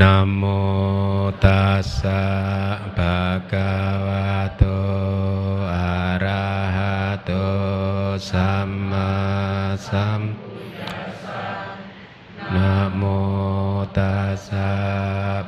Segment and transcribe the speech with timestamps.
[0.00, 0.42] นะโม
[1.44, 2.24] ตัสสะ
[2.96, 3.18] ภะ
[3.50, 3.72] คะ
[4.06, 4.28] วะ
[4.58, 4.64] โต
[5.74, 5.92] อะ
[6.24, 6.96] ระหะ
[7.26, 7.32] โต
[8.30, 9.10] สัมมา
[9.88, 10.22] สัม
[12.54, 13.02] นะโม
[13.96, 14.70] ตัสสะ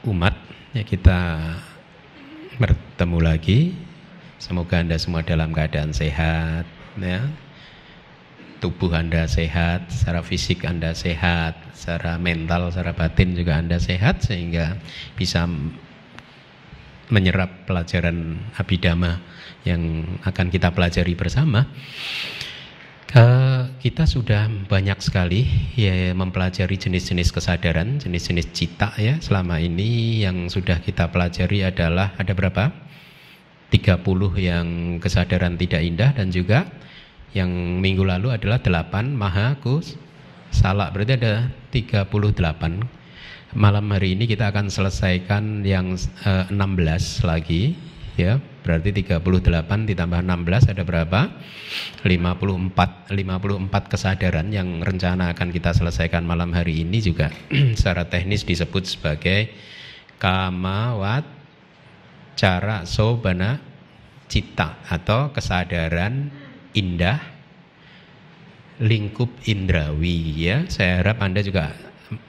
[0.02, 0.34] umat.
[0.74, 1.38] Ya kita
[2.58, 3.78] bertemu lagi.
[4.42, 6.66] Semoga Anda semua dalam keadaan sehat
[6.98, 7.22] ya
[8.58, 14.78] tubuh Anda sehat, secara fisik Anda sehat, secara mental, secara batin juga Anda sehat sehingga
[15.14, 15.46] bisa
[17.08, 19.22] menyerap pelajaran abidama
[19.64, 21.64] yang akan kita pelajari bersama.
[23.08, 29.16] Uh, kita sudah banyak sekali ya mempelajari jenis-jenis kesadaran, jenis-jenis cita ya.
[29.24, 32.68] Selama ini yang sudah kita pelajari adalah ada berapa?
[33.72, 34.04] 30
[34.40, 34.66] yang
[35.00, 36.68] kesadaran tidak indah dan juga
[37.36, 39.96] yang minggu lalu adalah 8 maha kus
[40.52, 40.96] salak.
[40.96, 42.08] Berarti ada 38
[43.56, 47.76] malam hari ini kita akan selesaikan yang eh, 16 lagi
[48.18, 48.42] ya.
[48.64, 51.20] Berarti 38 ditambah 16 ada berapa?
[52.04, 57.32] 54 54 kesadaran yang rencana akan kita selesaikan malam hari ini juga.
[57.78, 59.48] Secara teknis disebut sebagai
[60.20, 61.24] kamawat
[62.36, 63.58] cara sobana
[64.28, 66.28] cita atau kesadaran
[66.78, 67.18] indah
[68.78, 70.62] lingkup indrawi ya.
[70.70, 71.74] Saya harap Anda juga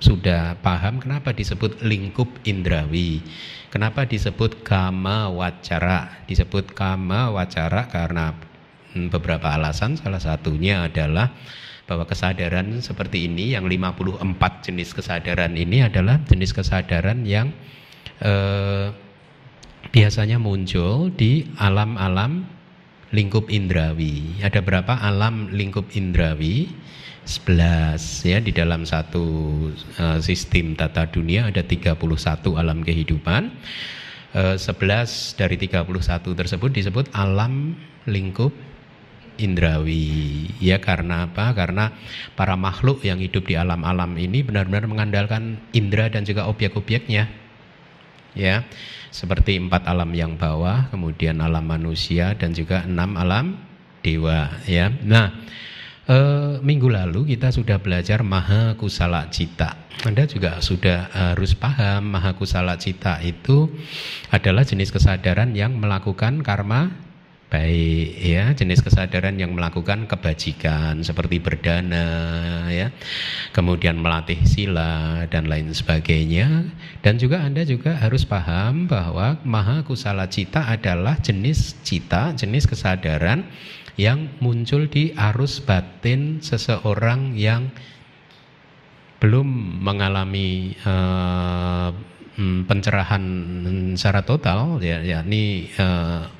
[0.02, 3.22] sudah paham kenapa disebut lingkup indrawi.
[3.70, 6.25] Kenapa disebut kama wacara?
[6.25, 8.33] Disebut kama wacara karena
[9.14, 9.95] beberapa alasan.
[9.95, 11.30] Salah satunya adalah
[11.86, 14.21] bahwa kesadaran seperti ini yang 54
[14.66, 17.49] jenis kesadaran ini adalah jenis kesadaran yang
[18.21, 18.93] eh,
[19.89, 22.45] biasanya muncul di alam-alam
[23.09, 24.37] lingkup indrawi.
[24.42, 26.70] Ada berapa alam lingkup indrawi?
[27.30, 29.25] 11 ya di dalam satu
[30.02, 31.93] uh, sistem tata dunia ada 31
[32.58, 33.53] alam kehidupan.
[34.33, 35.86] Uh, 11 dari 31
[36.25, 37.77] tersebut disebut alam
[38.09, 38.49] lingkup
[39.37, 40.49] indrawi.
[40.58, 41.53] Ya karena apa?
[41.53, 41.93] Karena
[42.33, 47.30] para makhluk yang hidup di alam-alam ini benar-benar mengandalkan indera dan juga objek-objeknya.
[48.37, 48.65] Ya
[49.09, 53.58] seperti empat alam yang bawah, kemudian alam manusia dan juga enam alam
[54.05, 54.53] dewa.
[54.70, 55.33] Ya, nah
[56.05, 56.17] e,
[56.61, 59.89] minggu lalu kita sudah belajar maha kusala cita.
[60.08, 63.67] Anda juga sudah harus paham maha kusala cita itu
[64.31, 67.08] adalah jenis kesadaran yang melakukan karma
[67.49, 72.05] baik ya jenis kesadaran yang melakukan kebajikan seperti berdana
[72.70, 72.93] ya
[73.52, 76.70] kemudian melatih sila dan lain sebagainya.
[77.02, 83.49] Dan juga Anda juga harus paham bahwa maha kusala cita adalah jenis cita jenis kesadaran
[83.99, 87.67] yang muncul di arus batin seseorang yang
[89.20, 89.48] belum
[89.83, 91.92] mengalami uh,
[92.39, 93.23] pencerahan
[93.99, 96.39] secara total ya yakni uh,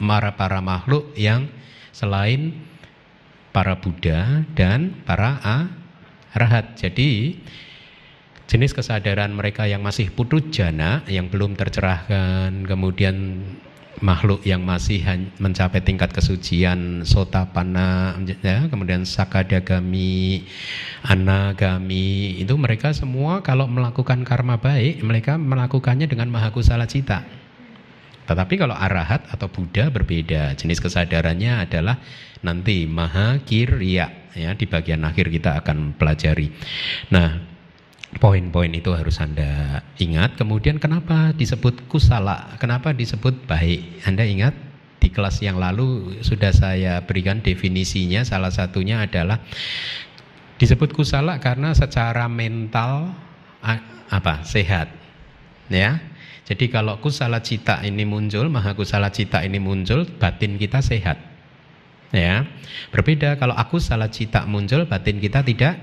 [0.00, 1.48] para para makhluk yang
[1.90, 2.54] selain
[3.50, 5.38] para Buddha dan para
[6.34, 6.78] arahat.
[6.78, 7.40] Jadi
[8.48, 13.44] jenis kesadaran mereka yang masih putut jana, yang belum tercerahkan, kemudian
[14.00, 15.02] makhluk yang masih
[15.42, 20.46] mencapai tingkat kesucian sotapana ya, kemudian sakadagami
[21.02, 27.26] anagami itu mereka semua kalau melakukan karma baik mereka melakukannya dengan mahakusala cita
[28.28, 30.52] tetapi kalau arahat atau Buddha berbeda.
[30.52, 31.96] Jenis kesadarannya adalah
[32.44, 36.52] nanti maha kirya ya di bagian akhir kita akan pelajari.
[37.08, 37.40] Nah,
[38.20, 40.36] poin-poin itu harus Anda ingat.
[40.36, 42.52] Kemudian kenapa disebut kusala?
[42.60, 44.04] Kenapa disebut baik?
[44.04, 44.52] Anda ingat
[45.00, 48.28] di kelas yang lalu sudah saya berikan definisinya.
[48.28, 49.40] Salah satunya adalah
[50.60, 53.16] disebut kusala karena secara mental
[54.12, 54.44] apa?
[54.44, 54.92] sehat.
[55.72, 56.00] Ya
[56.48, 61.20] jadi kalau kusala cita ini muncul, maha kusala cita ini muncul, batin kita sehat.
[62.08, 62.48] Ya.
[62.88, 65.76] Berbeda kalau aku salah cita muncul, batin kita tidak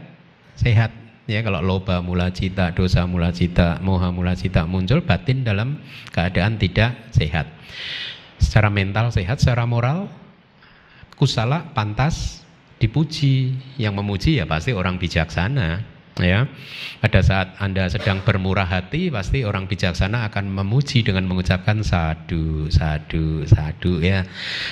[0.57, 0.89] sehat.
[1.29, 6.57] Ya, kalau loba mula cita, dosa mula cita, moha mula cita muncul, batin dalam keadaan
[6.57, 7.45] tidak sehat.
[8.41, 10.09] Secara mental sehat, secara moral
[11.13, 12.41] kusala pantas
[12.81, 13.53] dipuji.
[13.77, 15.94] Yang memuji ya pasti orang bijaksana.
[16.19, 16.47] Ya.
[17.03, 23.43] Pada saat anda sedang bermurah hati pasti orang bijaksana akan memuji dengan mengucapkan sadu sadu
[23.43, 24.23] sadu ya.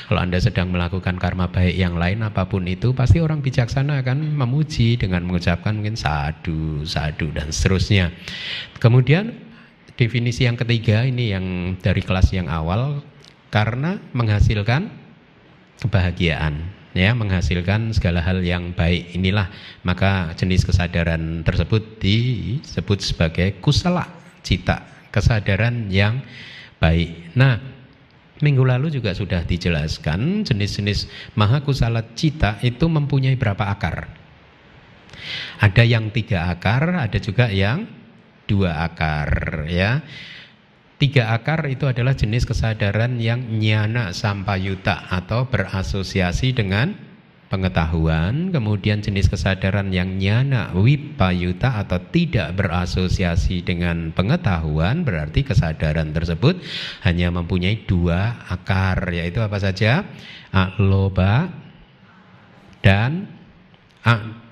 [0.07, 4.39] Kalau anda sedang melakukan karma baik yang lain apa pun itu pasti orang bijaksana akan
[4.39, 8.13] memuji dengan mengucapkan mungkin sadu sadu dan seterusnya.
[8.79, 9.35] Kemudian
[9.99, 13.03] definisi yang ketiga ini yang dari kelas yang awal
[13.53, 14.89] karena menghasilkan
[15.83, 19.17] kebahagiaan ya menghasilkan segala hal yang baik.
[19.17, 19.49] Inilah
[19.85, 24.09] maka jenis kesadaran tersebut disebut sebagai kusala
[24.45, 26.21] cita kesadaran yang
[26.77, 27.33] baik.
[27.37, 27.57] Nah
[28.41, 34.09] minggu lalu juga sudah dijelaskan jenis-jenis maha kusala cita itu mempunyai berapa akar.
[35.61, 37.85] Ada yang tiga akar ada juga yang
[38.43, 40.03] dua akar ya
[41.01, 46.95] Tiga akar itu adalah jenis kesadaran yang nyana sampayuta atau berasosiasi dengan
[47.53, 48.49] pengetahuan.
[48.49, 56.57] Kemudian jenis kesadaran yang nyana wipayuta atau tidak berasosiasi dengan pengetahuan berarti kesadaran tersebut
[57.05, 60.01] hanya mempunyai dua akar yaitu apa saja?
[60.49, 61.53] Aloba
[62.81, 63.29] dan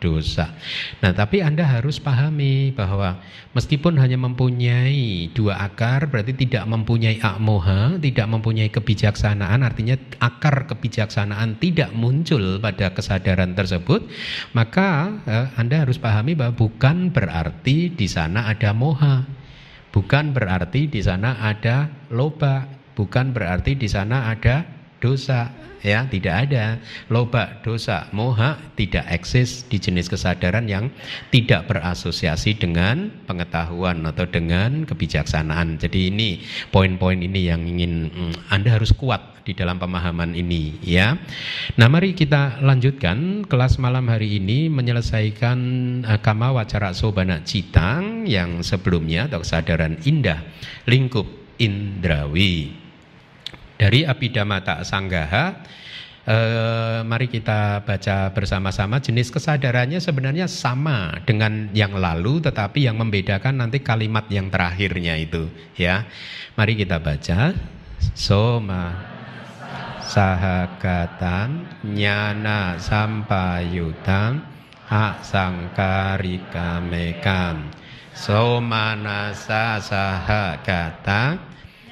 [0.01, 0.57] dosa.
[0.99, 3.21] Nah, tapi Anda harus pahami bahwa
[3.53, 11.61] meskipun hanya mempunyai dua akar, berarti tidak mempunyai akmoha, tidak mempunyai kebijaksanaan, artinya akar kebijaksanaan
[11.61, 14.09] tidak muncul pada kesadaran tersebut,
[14.57, 19.29] maka eh, Anda harus pahami bahwa bukan berarti di sana ada moha,
[19.93, 22.65] bukan berarti di sana ada loba,
[22.97, 25.49] bukan berarti di sana ada dosa
[25.81, 26.77] ya tidak ada.
[27.09, 30.93] Loba dosa moha tidak eksis di jenis kesadaran yang
[31.33, 35.81] tidak berasosiasi dengan pengetahuan atau dengan kebijaksanaan.
[35.81, 41.17] Jadi ini poin-poin ini yang ingin hmm, anda harus kuat di dalam pemahaman ini ya.
[41.81, 45.59] Nah mari kita lanjutkan kelas malam hari ini menyelesaikan
[46.05, 50.45] uh, kama wacara sobana citang yang sebelumnya atau kesadaran indah
[50.85, 51.25] lingkup
[51.57, 52.80] indrawi
[53.81, 55.57] dari Abhidhamata Sanggaha.
[56.21, 59.01] Eh, mari kita baca bersama-sama.
[59.01, 65.49] Jenis kesadarannya sebenarnya sama dengan yang lalu tetapi yang membedakan nanti kalimat yang terakhirnya itu
[65.73, 66.05] ya.
[66.53, 67.57] Mari kita baca.
[68.13, 68.93] Soma
[70.05, 74.45] sahagatan nyana sampayutam
[74.89, 77.69] asangkarika mekam
[78.13, 81.50] somanasa sahagatan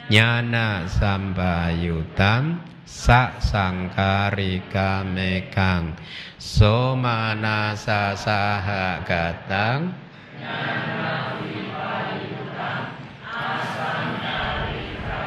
[0.09, 5.93] nyana sambayutam sa sangkarika mekang
[6.41, 9.93] somanasa saha gatang
[10.33, 12.89] nyana vipayutam
[13.29, 15.21] asangkarika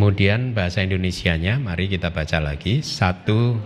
[0.00, 2.80] Kemudian bahasa Indonesianya, mari kita baca lagi.
[2.80, 3.60] Satu,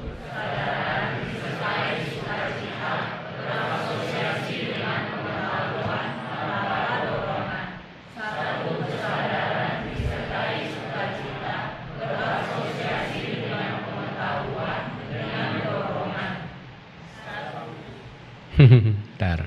[18.58, 19.46] Bentar.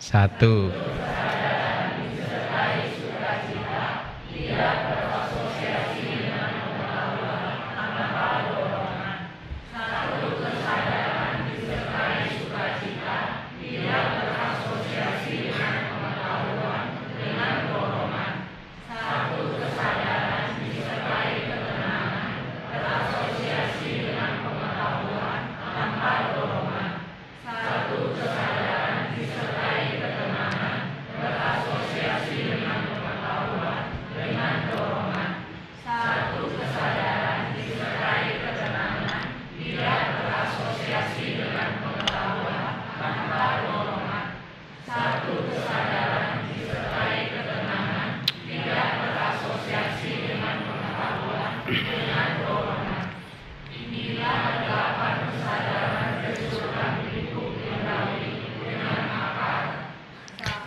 [0.00, 0.72] Satu.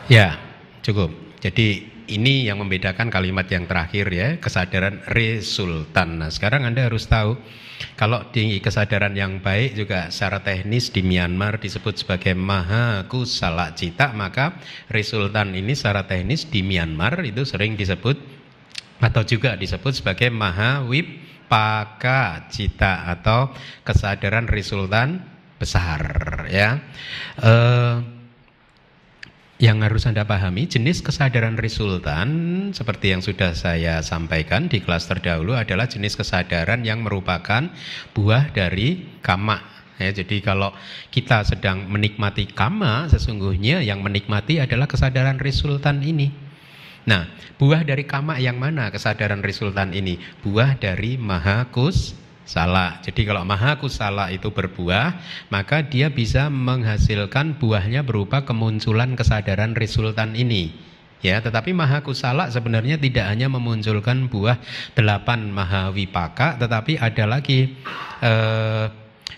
[0.07, 0.39] Ya,
[0.87, 1.11] cukup.
[1.43, 6.23] Jadi ini yang membedakan kalimat yang terakhir ya, kesadaran resultan.
[6.23, 7.35] Nah, sekarang Anda harus tahu
[7.99, 14.15] kalau di kesadaran yang baik juga secara teknis di Myanmar disebut sebagai Maha Kusala Cita,
[14.15, 14.55] maka
[14.87, 18.15] resultan ini secara teknis di Myanmar itu sering disebut
[19.03, 23.51] atau juga disebut sebagai Maha Wipaka Cita atau
[23.83, 25.19] kesadaran resultan
[25.59, 26.79] besar ya.
[27.43, 28.16] Uh,
[29.57, 32.29] yang harus Anda pahami, jenis kesadaran resultan
[32.77, 37.65] seperti yang sudah saya sampaikan di kelas terdahulu adalah jenis kesadaran yang merupakan
[38.13, 39.57] buah dari kama.
[39.97, 40.77] Ya, jadi kalau
[41.09, 46.29] kita sedang menikmati kama, sesungguhnya yang menikmati adalah kesadaran resultan ini.
[47.09, 47.25] Nah,
[47.57, 50.21] buah dari kama yang mana kesadaran resultan ini?
[50.45, 52.13] Buah dari mahakus
[52.47, 53.03] salah.
[53.03, 55.19] Jadi kalau maha kusala itu berbuah,
[55.51, 60.71] maka dia bisa menghasilkan buahnya berupa kemunculan kesadaran resultan ini.
[61.19, 64.61] Ya, tetapi maha kusala sebenarnya tidak hanya memunculkan buah
[64.95, 67.73] delapan maha wipaka, tetapi ada lagi
[68.23, 68.85] eh,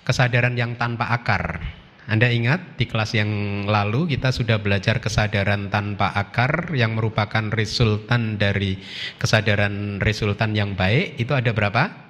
[0.06, 1.64] kesadaran yang tanpa akar.
[2.10, 3.30] Anda ingat di kelas yang
[3.70, 8.82] lalu kita sudah belajar kesadaran tanpa akar yang merupakan resultan dari
[9.22, 12.09] kesadaran resultan yang baik itu ada berapa?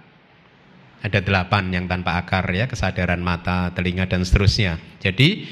[1.00, 4.75] Ada delapan yang tanpa akar ya, kesadaran mata, telinga dan seterusnya.
[5.00, 5.48] Jadi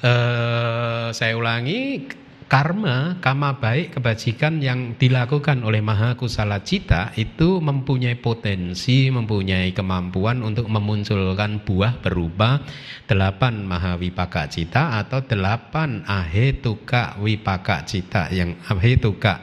[0.00, 2.08] eh, saya ulangi,
[2.46, 10.46] karma, kama baik, kebajikan yang dilakukan oleh Maha Kusala Cita itu mempunyai potensi, mempunyai kemampuan
[10.46, 12.62] untuk memunculkan buah berupa
[13.10, 19.42] delapan Maha Wipaka Cita atau delapan Ahetuka Wipaka Cita yang Ahetuka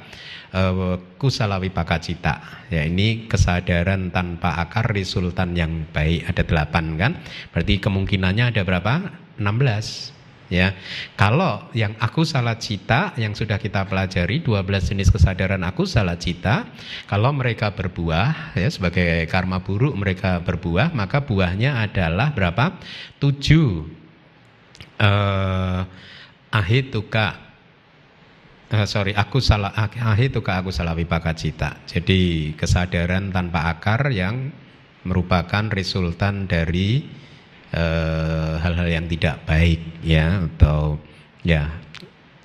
[0.53, 2.65] uh, kusala wipaka cita.
[2.69, 7.12] Ya ini kesadaran tanpa akar resultan yang baik ada delapan kan?
[7.51, 8.93] Berarti kemungkinannya ada berapa?
[9.41, 10.13] 16
[10.53, 10.77] ya.
[11.17, 16.69] Kalau yang aku salah cita yang sudah kita pelajari 12 jenis kesadaran aku salah cita,
[17.10, 22.77] kalau mereka berbuah ya sebagai karma buruk mereka berbuah, maka buahnya adalah berapa?
[23.17, 24.05] 7
[24.93, 25.81] eh
[26.53, 27.42] ahituka
[28.74, 34.10] uh, sorry aku salah ah itu ke aku salah wipaka cita jadi kesadaran tanpa akar
[34.10, 34.50] yang
[35.03, 37.03] merupakan resultan dari
[37.75, 40.96] eh, hal-hal uh, yang tidak baik ya atau
[41.44, 41.68] ya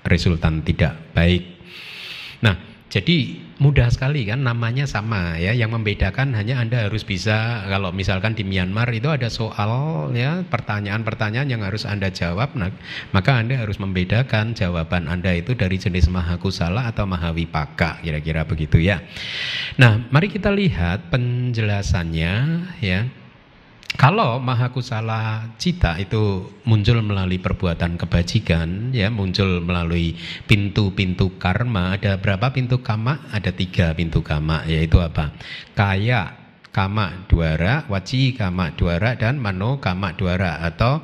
[0.02, 1.44] resultan tidak baik.
[2.42, 2.58] Nah
[2.90, 8.38] jadi mudah sekali kan namanya sama ya yang membedakan hanya Anda harus bisa kalau misalkan
[8.38, 12.70] di Myanmar itu ada soal ya pertanyaan-pertanyaan yang harus Anda jawab nah,
[13.10, 19.02] maka Anda harus membedakan jawaban Anda itu dari jenis mahakusala atau mahawipaka kira-kira begitu ya.
[19.74, 22.34] Nah, mari kita lihat penjelasannya
[22.78, 23.10] ya.
[23.97, 30.12] Kalau mahakusala cita itu muncul melalui perbuatan kebajikan, ya muncul melalui
[30.45, 31.97] pintu-pintu karma.
[31.97, 33.33] Ada berapa pintu kama?
[33.33, 35.33] Ada tiga pintu kama, yaitu apa?
[35.73, 36.37] Kaya
[36.68, 41.00] kama duara, waci kama duara, dan mano kama duara atau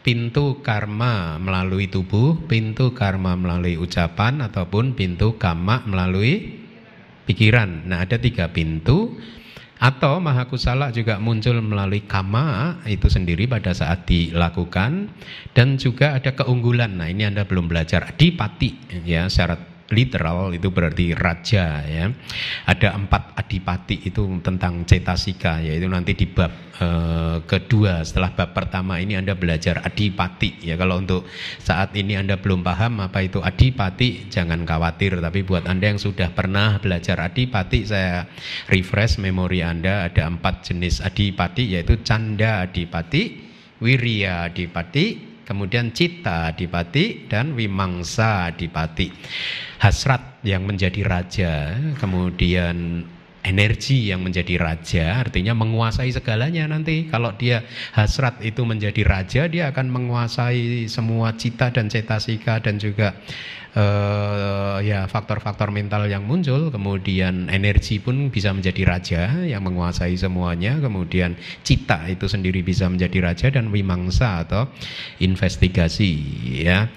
[0.00, 6.58] pintu karma melalui tubuh, pintu karma melalui ucapan, ataupun pintu kama melalui
[7.28, 7.86] pikiran.
[7.86, 9.14] Nah ada tiga pintu
[9.82, 15.10] atau mahakusala juga muncul melalui kama itu sendiri pada saat dilakukan
[15.58, 17.02] dan juga ada keunggulan.
[17.02, 22.08] Nah, ini Anda belum belajar adipati ya syarat literal itu berarti raja ya.
[22.64, 26.88] Ada empat adipati itu tentang cetasika yaitu nanti di bab e,
[27.44, 30.80] kedua setelah bab pertama ini Anda belajar adipati ya.
[30.80, 31.28] Kalau untuk
[31.60, 36.32] saat ini Anda belum paham apa itu adipati jangan khawatir tapi buat Anda yang sudah
[36.32, 38.24] pernah belajar adipati saya
[38.72, 43.44] refresh memori Anda ada empat jenis adipati yaitu canda adipati,
[43.82, 49.12] wirya adipati, kemudian cita adipati dan wimangsa adipati.
[49.84, 53.04] Hasrat yang menjadi raja, kemudian
[53.42, 59.74] energi yang menjadi raja artinya menguasai segalanya nanti kalau dia hasrat itu menjadi raja dia
[59.74, 63.18] akan menguasai semua cita dan cetasika dan juga
[63.76, 70.78] uh, ya faktor-faktor mental yang muncul, kemudian energi pun bisa menjadi raja yang menguasai semuanya,
[70.80, 74.68] kemudian cita itu sendiri bisa menjadi raja dan wimangsa atau
[75.20, 76.12] investigasi
[76.64, 76.88] ya.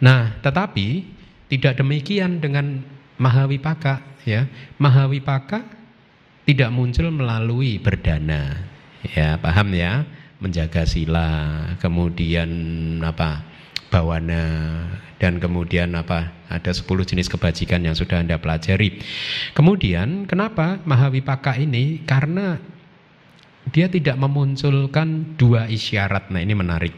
[0.00, 1.04] Nah, tetapi
[1.50, 2.80] tidak demikian dengan
[3.20, 4.48] Mahawipaka ya.
[4.80, 5.60] Mahawipaka
[6.48, 8.64] tidak muncul melalui berdana.
[9.04, 10.08] Ya, paham ya?
[10.40, 11.28] Menjaga sila,
[11.84, 12.48] kemudian
[13.04, 13.50] apa?
[13.90, 14.46] bawana
[15.20, 19.04] dan kemudian apa ada 10 jenis kebajikan yang sudah Anda pelajari.
[19.52, 22.00] Kemudian kenapa Mahawipaka ini?
[22.08, 22.56] Karena
[23.68, 26.32] dia tidak memunculkan dua isyarat.
[26.32, 26.96] Nah, ini menarik.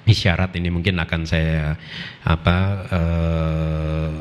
[0.00, 1.78] isyarat ini mungkin akan saya
[2.26, 2.56] apa
[2.90, 4.14] uh,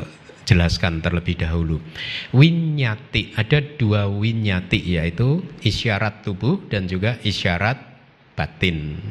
[0.45, 1.81] jelaskan terlebih dahulu.
[2.29, 7.79] Winyati ada dua winyati yaitu isyarat tubuh dan juga isyarat
[8.37, 9.01] batin.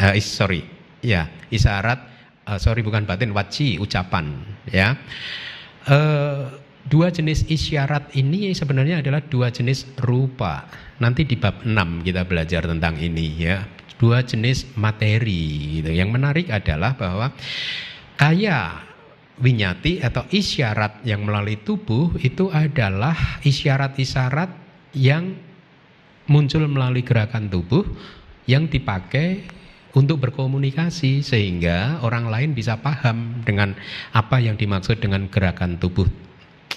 [0.00, 0.64] Uh, sorry,
[1.04, 2.13] ya isyarat
[2.48, 4.96] uh, sorry bukan batin waci ucapan ya.
[5.84, 6.48] Uh,
[6.88, 10.68] dua jenis isyarat ini sebenarnya adalah dua jenis rupa.
[11.00, 13.64] Nanti di bab 6 kita belajar tentang ini ya
[13.98, 15.90] dua jenis materi gitu.
[15.90, 17.32] Yang menarik adalah bahwa
[18.20, 18.84] kaya
[19.40, 24.50] winyati atau isyarat yang melalui tubuh itu adalah isyarat-isyarat
[24.94, 25.34] yang
[26.30, 27.82] muncul melalui gerakan tubuh
[28.46, 29.42] yang dipakai
[29.94, 33.78] untuk berkomunikasi sehingga orang lain bisa paham dengan
[34.10, 36.10] apa yang dimaksud dengan gerakan tubuh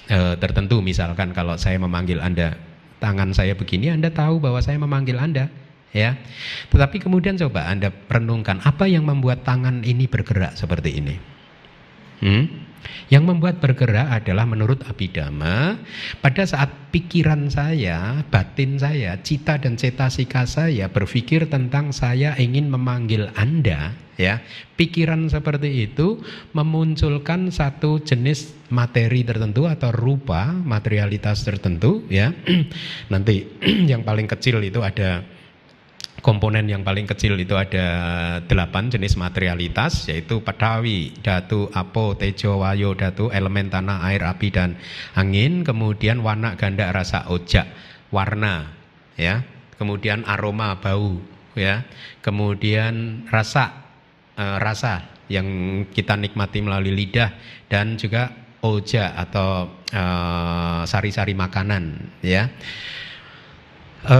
[0.06, 2.58] e, tertentu misalkan kalau saya memanggil Anda
[3.02, 5.50] tangan saya begini Anda tahu bahwa saya memanggil Anda
[5.96, 6.14] ya.
[6.70, 11.16] Tetapi kemudian coba Anda renungkan apa yang membuat tangan ini bergerak seperti ini.
[12.22, 12.46] Hmm?
[13.08, 15.80] Yang membuat bergerak adalah menurut Abhidhamma
[16.20, 23.32] pada saat pikiran saya, batin saya, cita dan cetasika saya berpikir tentang saya ingin memanggil
[23.40, 24.44] Anda, ya.
[24.76, 26.20] Pikiran seperti itu
[26.52, 32.36] memunculkan satu jenis materi tertentu atau rupa materialitas tertentu, ya.
[33.14, 33.48] Nanti
[33.92, 35.24] yang paling kecil itu ada
[36.26, 37.88] komponen yang paling kecil itu ada
[38.46, 44.76] delapan jenis materialitas yaitu padawi, datu, apo, tejo, wayo, datu, elemen tanah, air, api dan
[45.14, 47.70] angin, kemudian warna, ganda, rasa, ojak,
[48.10, 48.74] warna,
[49.14, 49.46] ya,
[49.78, 51.22] kemudian aroma, bau,
[51.54, 51.86] ya,
[52.26, 53.86] kemudian rasa,
[54.34, 55.48] e, rasa yang
[55.92, 57.36] kita nikmati melalui lidah
[57.70, 58.34] dan juga
[58.66, 60.04] oja atau e,
[60.90, 62.50] sari-sari makanan, ya.
[64.02, 64.18] E,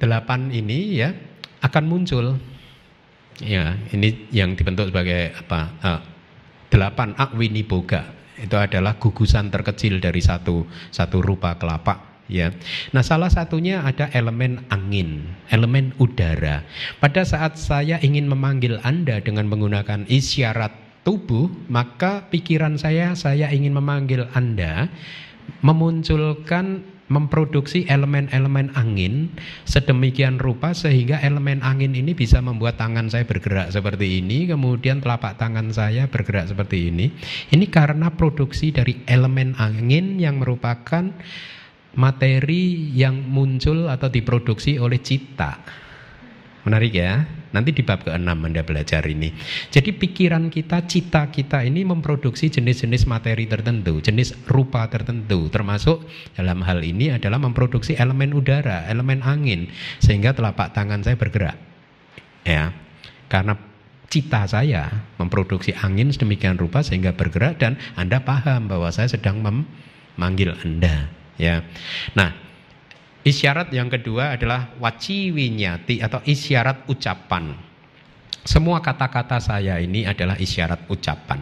[0.00, 1.33] delapan ini ya
[1.64, 2.36] akan muncul.
[3.40, 5.60] Ya, ini yang dibentuk sebagai apa?
[5.82, 6.00] Uh,
[6.70, 12.50] delapan akwini boga itu adalah gugusan terkecil dari satu satu rupa kelapa ya.
[12.90, 15.22] Nah, salah satunya ada elemen angin,
[15.54, 16.66] elemen udara.
[16.98, 23.76] Pada saat saya ingin memanggil Anda dengan menggunakan isyarat tubuh, maka pikiran saya saya ingin
[23.76, 24.90] memanggil Anda
[25.64, 29.28] memunculkan memproduksi elemen-elemen angin
[29.68, 35.36] sedemikian rupa sehingga elemen angin ini bisa membuat tangan saya bergerak seperti ini, kemudian telapak
[35.36, 37.12] tangan saya bergerak seperti ini.
[37.52, 41.12] Ini karena produksi dari elemen angin yang merupakan
[41.94, 45.60] materi yang muncul atau diproduksi oleh cita.
[46.64, 47.43] Menarik ya?
[47.54, 49.30] Nanti di bab ke-6 Anda belajar ini.
[49.70, 56.02] Jadi pikiran kita, cita kita ini memproduksi jenis-jenis materi tertentu, jenis rupa tertentu, termasuk
[56.34, 59.70] dalam hal ini adalah memproduksi elemen udara, elemen angin,
[60.02, 61.54] sehingga telapak tangan saya bergerak.
[62.42, 62.74] Ya,
[63.30, 63.54] karena
[64.10, 70.58] cita saya memproduksi angin sedemikian rupa sehingga bergerak dan Anda paham bahwa saya sedang memanggil
[70.60, 71.08] Anda.
[71.38, 71.66] Ya,
[72.18, 72.43] nah
[73.24, 77.56] Isyarat yang kedua adalah waci winyati atau isyarat ucapan.
[78.44, 81.40] Semua kata-kata saya ini adalah isyarat ucapan.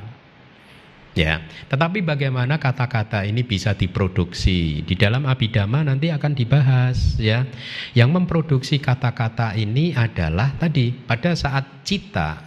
[1.13, 7.45] Ya, tetapi bagaimana kata-kata ini bisa diproduksi di dalam abidama nanti akan dibahas ya.
[7.93, 12.47] Yang memproduksi kata-kata ini adalah tadi pada saat cita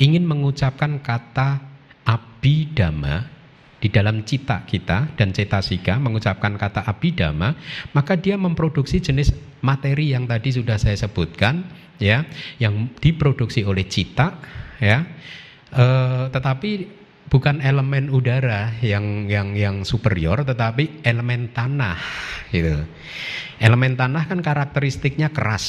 [0.00, 1.60] ingin mengucapkan kata
[2.08, 3.35] abidama
[3.86, 7.54] di dalam cita kita dan cetasika mengucapkan kata abidama,
[7.94, 9.30] maka dia memproduksi jenis
[9.62, 11.62] materi yang tadi sudah saya sebutkan,
[12.02, 12.26] ya,
[12.58, 14.42] yang diproduksi oleh cita,
[14.82, 15.06] ya,
[15.70, 15.84] e,
[16.34, 16.70] tetapi
[17.30, 22.02] bukan elemen udara yang yang yang superior, tetapi elemen tanah,
[22.50, 22.82] gitu.
[23.62, 25.62] Elemen tanah kan karakteristiknya keras,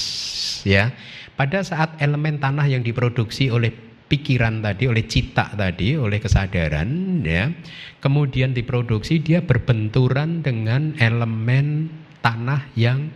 [0.66, 0.90] ya.
[1.38, 7.52] Pada saat elemen tanah yang diproduksi oleh pikiran tadi, oleh cita tadi, oleh kesadaran, ya,
[8.00, 11.92] kemudian diproduksi dia berbenturan dengan elemen
[12.24, 13.12] tanah yang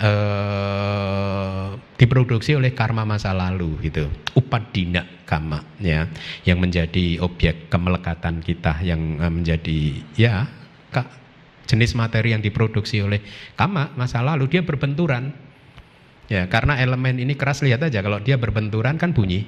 [0.00, 1.68] eh,
[2.00, 6.08] diproduksi oleh karma masa lalu, gitu, upadina kama, ya,
[6.48, 9.80] yang menjadi objek kemelekatan kita, yang eh, menjadi,
[10.16, 10.48] ya,
[11.66, 13.18] jenis materi yang diproduksi oleh
[13.58, 14.46] kama masa lalu.
[14.46, 15.34] Dia berbenturan
[16.26, 19.46] Ya, karena elemen ini keras lihat aja kalau dia berbenturan kan bunyi.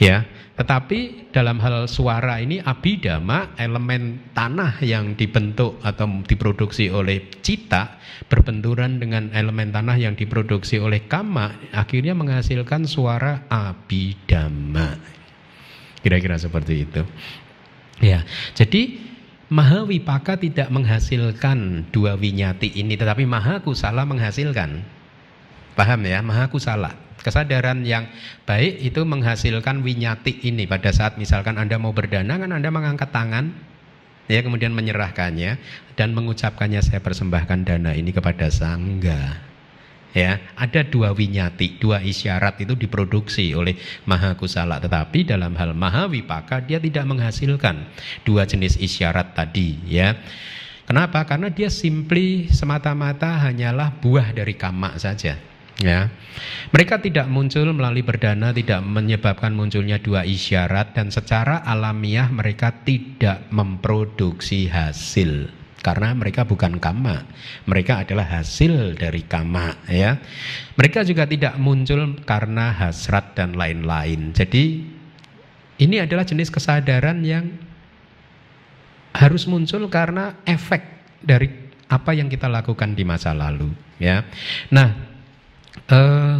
[0.00, 0.24] Ya,
[0.56, 8.00] tetapi dalam hal suara ini abidama elemen tanah yang dibentuk atau diproduksi oleh cita
[8.32, 14.96] berbenturan dengan elemen tanah yang diproduksi oleh kama akhirnya menghasilkan suara abidama.
[16.00, 17.04] Kira-kira seperti itu.
[18.00, 18.24] Ya,
[18.56, 19.12] jadi
[19.50, 24.80] Mahawipaka tidak menghasilkan dua winyati ini tetapi Mahakusala menghasilkan.
[25.76, 26.22] Paham ya?
[26.24, 28.08] Mahakusala Kesadaran yang
[28.48, 30.64] baik itu menghasilkan winyati ini.
[30.64, 33.52] Pada saat misalkan Anda mau berdana kan Anda mengangkat tangan
[34.24, 35.60] ya kemudian menyerahkannya
[36.00, 39.36] dan mengucapkannya saya persembahkan dana ini kepada sangga.
[40.10, 43.78] Ya ada dua winyati dua isyarat itu diproduksi oleh
[44.08, 47.84] maha kusala tetapi dalam hal maha wipaka dia tidak menghasilkan
[48.24, 50.16] dua jenis isyarat tadi ya.
[50.88, 51.22] Kenapa?
[51.22, 55.49] Karena dia simply semata-mata hanyalah buah dari kama saja
[55.80, 56.12] ya
[56.70, 63.48] mereka tidak muncul melalui berdana tidak menyebabkan munculnya dua isyarat dan secara alamiah mereka tidak
[63.50, 67.24] memproduksi hasil karena mereka bukan kama,
[67.64, 70.20] mereka adalah hasil dari kama ya.
[70.76, 74.36] Mereka juga tidak muncul karena hasrat dan lain-lain.
[74.36, 74.84] Jadi
[75.80, 77.48] ini adalah jenis kesadaran yang
[79.16, 80.84] harus muncul karena efek
[81.24, 81.48] dari
[81.88, 84.28] apa yang kita lakukan di masa lalu ya.
[84.68, 85.09] Nah,
[85.90, 86.36] eh,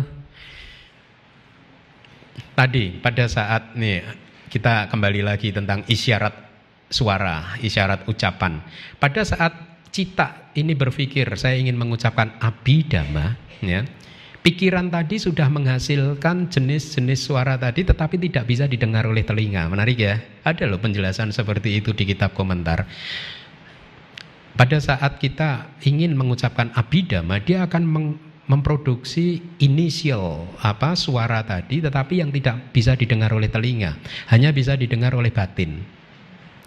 [2.55, 4.05] tadi pada saat nih
[4.51, 6.35] kita kembali lagi tentang isyarat
[6.91, 8.59] suara, isyarat ucapan.
[8.99, 9.55] Pada saat
[9.95, 13.87] cita ini berpikir, saya ingin mengucapkan abidama, ya,
[14.43, 19.71] pikiran tadi sudah menghasilkan jenis-jenis suara tadi tetapi tidak bisa didengar oleh telinga.
[19.71, 20.19] Menarik ya?
[20.43, 22.85] Ada loh penjelasan seperti itu di kitab komentar.
[24.59, 27.87] Pada saat kita ingin mengucapkan abidama, dia akan
[28.51, 33.95] memproduksi inisial apa suara tadi tetapi yang tidak bisa didengar oleh telinga,
[34.35, 35.79] hanya bisa didengar oleh batin.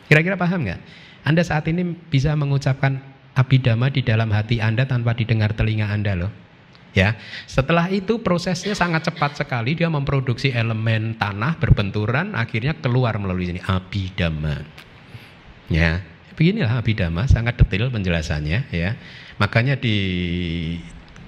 [0.07, 0.79] Kira-kira paham nggak?
[1.27, 3.03] Anda saat ini bisa mengucapkan
[3.35, 6.31] abidama di dalam hati Anda tanpa didengar telinga Anda loh.
[6.93, 7.17] Ya,
[7.49, 13.61] setelah itu prosesnya sangat cepat sekali dia memproduksi elemen tanah berbenturan akhirnya keluar melalui sini
[13.65, 14.61] abidama.
[15.73, 16.05] Ya,
[16.37, 18.93] beginilah abidama sangat detail penjelasannya ya.
[19.41, 19.97] Makanya di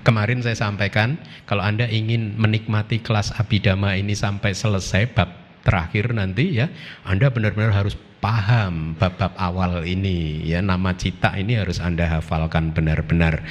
[0.05, 1.17] kemarin saya sampaikan
[1.49, 5.33] kalau Anda ingin menikmati kelas abidama ini sampai selesai bab
[5.65, 6.69] terakhir nanti ya,
[7.01, 13.41] Anda benar-benar harus paham bab-bab awal ini ya nama cita ini harus Anda hafalkan benar-benar.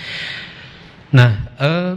[1.11, 1.95] Nah, eh,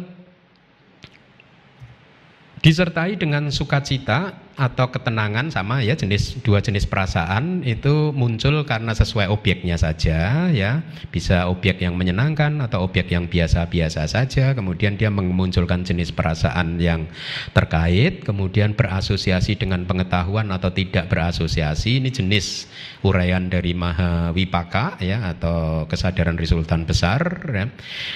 [2.65, 9.29] disertai dengan sukacita atau ketenangan sama ya jenis dua jenis perasaan itu muncul karena sesuai
[9.29, 10.81] objeknya saja ya.
[11.13, 14.57] Bisa objek yang menyenangkan atau objek yang biasa-biasa saja.
[14.57, 17.05] Kemudian dia memunculkan jenis perasaan yang
[17.53, 22.01] terkait kemudian berasosiasi dengan pengetahuan atau tidak berasosiasi.
[22.01, 22.65] Ini jenis
[23.05, 27.21] uraian dari maha wipaka ya atau kesadaran resultan besar
[27.53, 27.69] ya.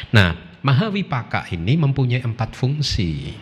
[0.09, 0.33] nah
[0.65, 3.33] maha wipaka ini mempunyai empat fungsi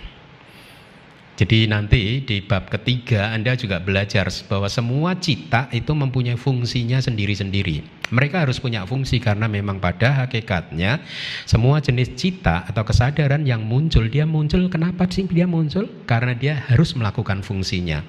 [1.40, 7.80] jadi nanti di bab ketiga Anda juga belajar bahwa semua cita itu mempunyai fungsinya sendiri-sendiri.
[8.12, 11.00] Mereka harus punya fungsi karena memang pada hakikatnya
[11.48, 15.88] semua jenis cita atau kesadaran yang muncul dia muncul kenapa sih dia muncul?
[16.04, 18.04] Karena dia harus melakukan fungsinya,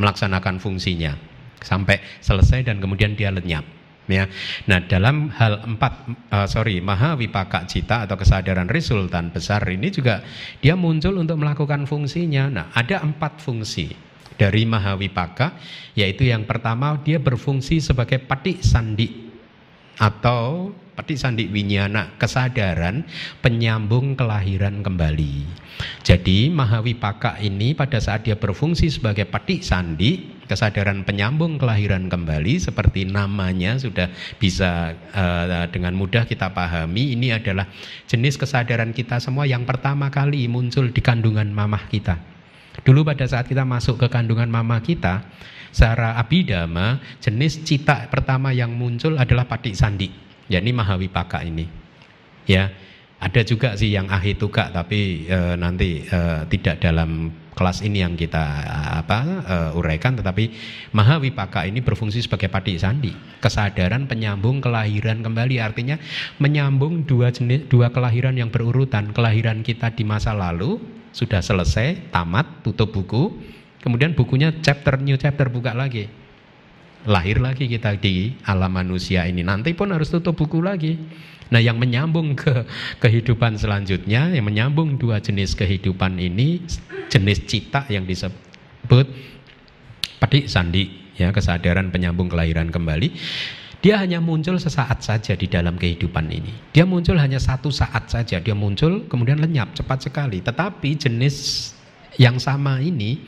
[0.00, 1.20] melaksanakan fungsinya
[1.60, 4.28] sampai selesai dan kemudian dia lenyap ya.
[4.68, 5.92] Nah, dalam hal empat
[6.30, 10.24] uh, sorry maha wipaka cita atau kesadaran resultan besar ini juga
[10.60, 12.50] dia muncul untuk melakukan fungsinya.
[12.52, 13.92] Nah, ada empat fungsi
[14.34, 15.54] dari maha wipaka
[15.94, 19.30] yaitu yang pertama dia berfungsi sebagai pati sandi
[19.98, 23.02] atau pati sandi winyana kesadaran
[23.42, 25.46] penyambung kelahiran kembali.
[26.06, 33.08] Jadi Mahawipaka ini pada saat dia berfungsi sebagai pati sandi kesadaran penyambung kelahiran kembali seperti
[33.08, 37.68] namanya sudah bisa uh, dengan mudah kita pahami ini adalah
[38.06, 42.20] jenis kesadaran kita semua yang pertama kali muncul di kandungan mamah kita.
[42.82, 45.22] Dulu pada saat kita masuk ke kandungan mama kita,
[45.70, 50.10] secara abidama, jenis cita pertama yang muncul adalah patik sandi,
[50.50, 51.70] yakni mahawipaka ini.
[52.50, 52.74] Ya,
[53.20, 56.18] ada juga sih yang ahituka tapi e, nanti e,
[56.50, 58.42] tidak dalam kelas ini yang kita
[59.00, 60.18] apa uh, uraikan.
[60.18, 60.50] Tetapi
[60.92, 63.14] mahawipaka ini berfungsi sebagai pati sandi.
[63.38, 65.96] Kesadaran penyambung kelahiran kembali artinya
[66.42, 69.14] menyambung dua jenis dua kelahiran yang berurutan.
[69.14, 70.82] Kelahiran kita di masa lalu
[71.14, 73.30] sudah selesai tamat tutup buku.
[73.80, 76.10] Kemudian bukunya chapter new chapter buka lagi.
[77.04, 79.44] Lahir lagi kita di alam manusia ini.
[79.44, 80.96] Nanti pun harus tutup buku lagi
[81.52, 82.64] Nah, yang menyambung ke
[83.04, 86.64] kehidupan selanjutnya, yang menyambung dua jenis kehidupan ini,
[87.12, 89.06] jenis cita yang disebut
[90.22, 93.12] padik sandi, ya kesadaran penyambung kelahiran kembali.
[93.84, 96.72] Dia hanya muncul sesaat saja di dalam kehidupan ini.
[96.72, 98.40] Dia muncul hanya satu saat saja.
[98.40, 100.40] Dia muncul kemudian lenyap cepat sekali.
[100.40, 101.68] Tetapi jenis
[102.16, 103.20] yang sama ini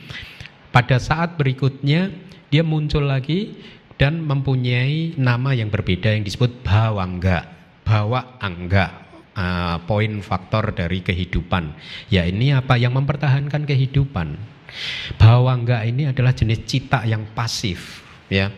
[0.73, 2.09] pada saat berikutnya
[2.49, 3.53] dia muncul lagi
[4.01, 7.56] dan mempunyai nama yang berbeda yang disebut bawangga
[7.87, 11.71] bawa angga uh, poin faktor dari kehidupan.
[12.11, 14.35] Ya ini apa yang mempertahankan kehidupan.
[15.15, 18.51] Bawangga ini adalah jenis cita yang pasif, ya.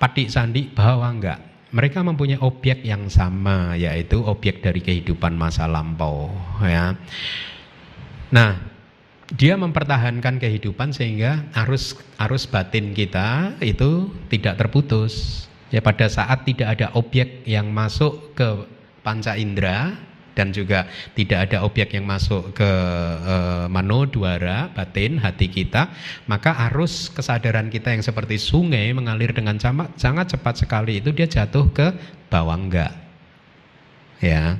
[0.00, 1.36] Patik sandi bawangga.
[1.70, 6.32] Mereka mempunyai objek yang sama, yaitu objek dari kehidupan masa lampau,
[6.64, 6.96] ya.
[8.32, 8.58] Nah,
[9.30, 15.46] dia mempertahankan kehidupan sehingga arus arus batin kita itu tidak terputus.
[15.70, 18.66] Ya pada saat tidak ada objek yang masuk ke
[19.06, 19.94] panca indera
[20.34, 22.70] dan juga tidak ada objek yang masuk ke
[23.22, 23.34] e,
[23.68, 25.90] mano duara batin hati kita,
[26.30, 29.58] maka arus kesadaran kita yang seperti sungai mengalir dengan
[29.98, 31.92] sangat cepat sekali itu dia jatuh ke
[32.30, 32.94] bawangga.
[34.22, 34.56] Ya.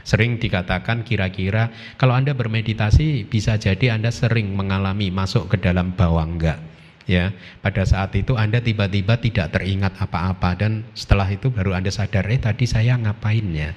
[0.00, 1.68] Sering dikatakan kira-kira
[2.00, 6.69] kalau Anda bermeditasi bisa jadi Anda sering mengalami masuk ke dalam bawangga.
[7.10, 12.30] Ya, pada saat itu Anda tiba-tiba tidak teringat apa-apa dan setelah itu baru Anda sadar,
[12.30, 13.74] eh tadi saya ngapain ya.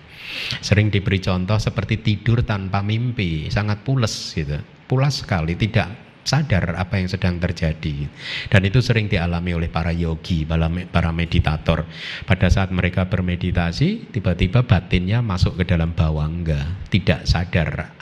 [0.62, 4.62] Sering diberi contoh seperti tidur tanpa mimpi, sangat pules gitu.
[4.86, 5.90] Pulas sekali, tidak
[6.22, 8.06] sadar apa yang sedang terjadi.
[8.54, 11.90] Dan itu sering dialami oleh para yogi, para meditator.
[12.30, 17.98] Pada saat mereka bermeditasi, tiba-tiba batinnya masuk ke dalam bawangga, tidak sadar.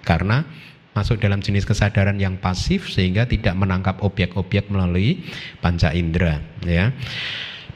[0.00, 0.48] Karena
[0.96, 5.20] masuk dalam jenis kesadaran yang pasif sehingga tidak menangkap objek-objek melalui
[5.60, 6.96] panca indera, ya.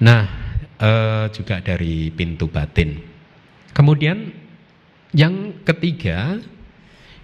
[0.01, 0.25] Nah,
[0.81, 2.97] eh, juga dari pintu batin.
[3.77, 4.33] Kemudian
[5.13, 6.41] yang ketiga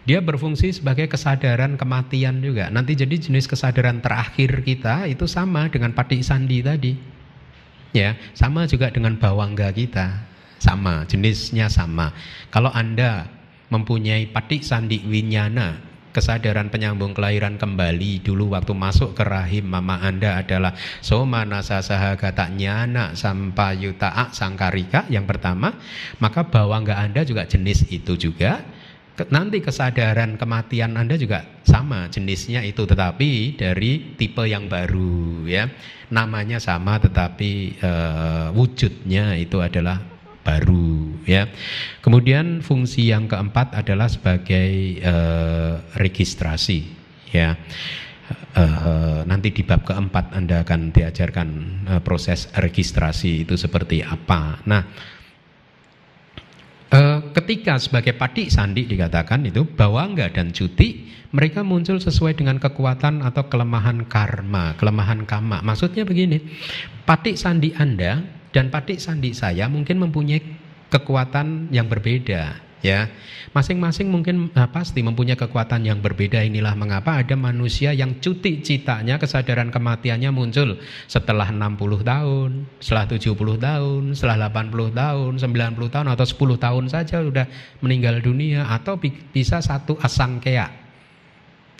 [0.06, 2.70] dia berfungsi sebagai kesadaran kematian juga.
[2.70, 6.94] Nanti jadi jenis kesadaran terakhir kita itu sama dengan patik sandi tadi.
[7.90, 10.30] Ya, sama juga dengan bawangga kita.
[10.62, 12.14] Sama, jenisnya sama.
[12.54, 13.26] Kalau Anda
[13.68, 15.82] mempunyai patik sandi winyana,
[16.16, 18.24] kesadaran penyambung kelahiran kembali.
[18.24, 20.72] Dulu waktu masuk ke rahim mama Anda adalah
[21.04, 25.76] soma nasa sahagata nyana sampayuta sangkarika yang pertama,
[26.16, 28.64] maka bawangga Anda juga jenis itu juga.
[29.16, 35.68] Nanti kesadaran kematian Anda juga sama jenisnya itu tetapi dari tipe yang baru ya.
[36.12, 40.15] Namanya sama tetapi uh, wujudnya itu adalah
[40.46, 41.50] baru ya.
[41.98, 46.86] Kemudian fungsi yang keempat adalah sebagai uh, registrasi
[47.34, 47.58] ya.
[48.56, 51.48] Uh, nanti di bab keempat Anda akan diajarkan
[51.90, 54.62] uh, proses registrasi itu seperti apa.
[54.64, 54.82] Nah
[56.90, 57.00] e,
[57.34, 63.50] ketika sebagai padik sandi dikatakan itu bawangga dan cuti mereka muncul sesuai dengan kekuatan atau
[63.50, 65.60] kelemahan karma, kelemahan kama.
[65.60, 66.40] Maksudnya begini,
[67.04, 70.42] padik sandi Anda dan padik sandi saya mungkin mempunyai
[70.90, 73.10] kekuatan yang berbeda ya.
[73.50, 76.44] Masing-masing mungkin nah, pasti mempunyai kekuatan yang berbeda.
[76.44, 80.76] Inilah mengapa ada manusia yang cuti citanya kesadaran kematiannya muncul
[81.08, 87.16] setelah 60 tahun setelah 70 tahun setelah 80 tahun 90 tahun atau 10 tahun saja
[87.24, 87.46] sudah
[87.80, 89.00] meninggal dunia atau
[89.32, 90.68] bisa satu asangkea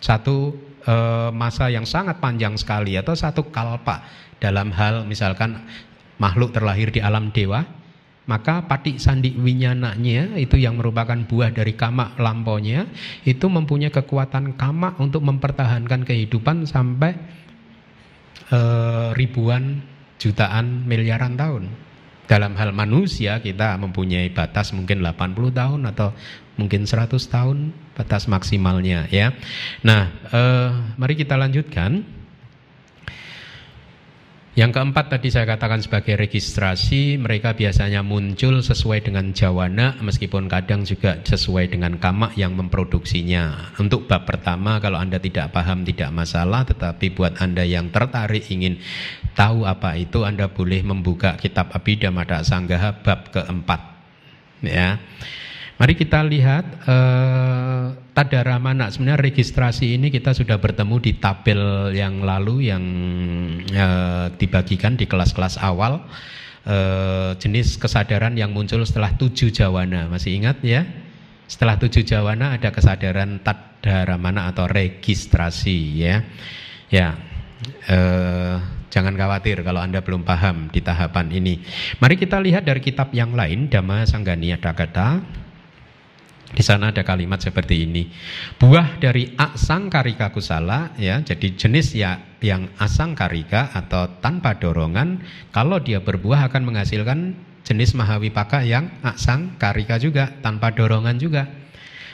[0.01, 0.53] satu
[0.85, 0.95] e,
[1.33, 4.05] masa yang sangat panjang sekali atau satu kalpa
[4.37, 5.65] dalam hal misalkan
[6.17, 7.65] makhluk terlahir di alam dewa
[8.27, 12.91] maka patik sandi winyananya itu yang merupakan buah dari kama lamponya
[13.23, 17.15] itu mempunyai kekuatan kama untuk mempertahankan kehidupan sampai
[18.51, 18.61] e,
[19.15, 19.79] ribuan
[20.19, 21.65] jutaan miliaran tahun.
[22.27, 26.11] Dalam hal manusia kita mempunyai batas mungkin 80 tahun atau
[26.59, 29.31] mungkin 100 tahun batas maksimalnya ya.
[29.87, 30.43] Nah e,
[30.99, 32.03] mari kita lanjutkan
[34.57, 40.81] yang keempat tadi saya katakan sebagai registrasi, mereka biasanya muncul sesuai dengan jawana meskipun kadang
[40.81, 43.77] juga sesuai dengan kama yang memproduksinya.
[43.77, 48.81] Untuk bab pertama kalau Anda tidak paham tidak masalah, tetapi buat Anda yang tertarik ingin
[49.37, 53.81] tahu apa itu Anda boleh membuka kitab Abhidhamma Sanggaha bab keempat.
[54.65, 54.97] Ya.
[55.77, 57.85] Mari kita lihat eh,
[58.17, 62.85] tadara mana sebenarnya registrasi ini kita sudah bertemu di tabel yang lalu yang
[63.69, 66.01] eh, dibagikan di kelas-kelas awal.
[66.65, 70.09] Eh, jenis kesadaran yang muncul setelah tujuh jawana.
[70.09, 70.89] Masih ingat ya?
[71.45, 76.25] Setelah tujuh jawana ada kesadaran tadara mana atau registrasi ya.
[76.89, 77.21] Ya
[77.85, 78.57] eh,
[78.89, 81.61] jangan khawatir kalau anda belum paham di tahapan ini.
[82.01, 85.45] Mari kita lihat dari kitab yang lain Dhamma Sanggani Adagata
[86.53, 88.07] di sana ada kalimat seperti ini.
[88.61, 95.25] Buah dari asang karika kusala ya, jadi jenis ya yang asang karika atau tanpa dorongan,
[95.51, 97.19] kalau dia berbuah akan menghasilkan
[97.67, 101.51] jenis mahawipaka yang asang karika juga tanpa dorongan juga.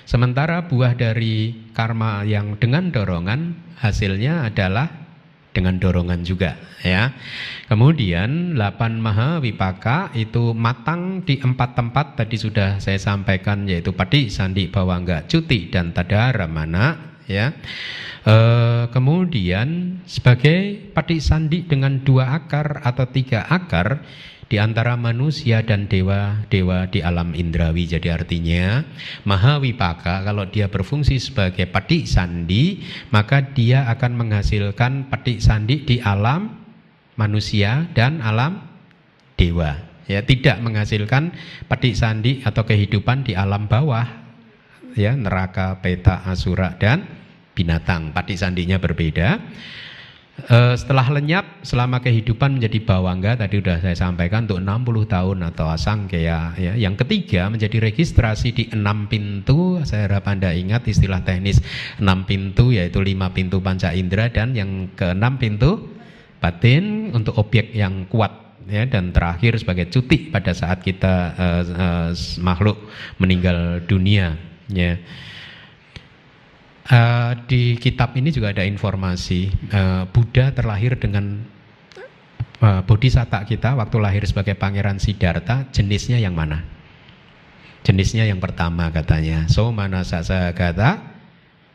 [0.09, 5.02] Sementara buah dari karma yang dengan dorongan hasilnya adalah
[5.53, 7.13] dengan dorongan juga ya.
[7.69, 14.29] Kemudian 8 maha wipaka itu matang di empat tempat tadi sudah saya sampaikan yaitu padi,
[14.29, 17.55] sandi, bawangga, cuti dan tadara mana ya.
[18.23, 18.37] E,
[18.91, 24.05] kemudian sebagai padi sandi dengan dua akar atau tiga akar
[24.53, 27.89] di antara manusia dan dewa-dewa di alam indrawi.
[27.89, 28.85] Jadi artinya
[29.25, 36.53] Mahawipaka kalau dia berfungsi sebagai patik sandi, maka dia akan menghasilkan patik sandi di alam
[37.17, 38.61] manusia dan alam
[39.41, 39.89] dewa.
[40.05, 41.33] Ya, tidak menghasilkan
[41.73, 44.05] patik sandi atau kehidupan di alam bawah
[44.93, 47.09] ya neraka, peta, asura dan
[47.57, 48.13] binatang.
[48.13, 49.41] Patik sandinya berbeda.
[50.43, 55.67] Uh, setelah lenyap selama kehidupan menjadi bawangga tadi sudah saya sampaikan untuk 60 tahun atau
[55.71, 56.73] asangkaya ya.
[56.75, 59.79] Yang ketiga menjadi registrasi di enam pintu.
[59.87, 61.63] Saya harap Anda ingat istilah teknis
[62.03, 65.95] enam pintu yaitu lima pintu panca indera dan yang keenam pintu
[66.43, 72.11] batin untuk objek yang kuat ya dan terakhir sebagai cuti pada saat kita uh, uh,
[72.43, 72.83] makhluk
[73.23, 74.35] meninggal dunia
[74.67, 74.99] ya.
[76.93, 81.41] Uh, di kitab ini juga ada informasi uh, Buddha terlahir dengan
[82.61, 86.61] uh, bodhisatta kita waktu lahir sebagai pangeran Siddhartha jenisnya yang mana?
[87.81, 91.01] Jenisnya yang pertama katanya so mana sasa kata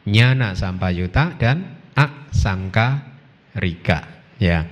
[0.06, 1.82] nyana sampayuta dan
[2.38, 3.01] sangka
[3.58, 4.06] rika
[4.38, 4.69] ya.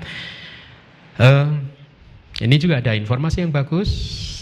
[1.18, 1.58] Uh,
[2.44, 3.88] ini juga ada informasi yang bagus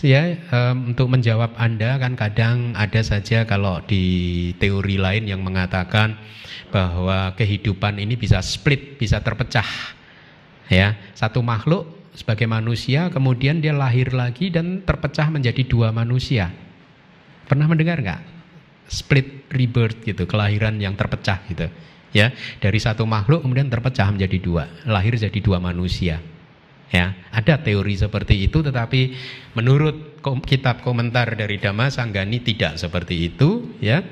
[0.02, 6.18] ya um, untuk menjawab Anda kan kadang ada saja kalau di teori lain yang mengatakan
[6.74, 9.66] bahwa kehidupan ini bisa split, bisa terpecah.
[10.74, 11.86] Ya, satu makhluk
[12.18, 16.50] sebagai manusia kemudian dia lahir lagi dan terpecah menjadi dua manusia.
[17.46, 18.22] Pernah mendengar nggak?
[18.90, 21.70] Split rebirth gitu, kelahiran yang terpecah gitu.
[22.10, 26.33] Ya, dari satu makhluk kemudian terpecah menjadi dua, lahir jadi dua manusia.
[26.94, 29.18] Ya, ada teori seperti itu tetapi
[29.58, 34.06] menurut kitab komentar dari Dhamma Sanggani tidak seperti itu ya.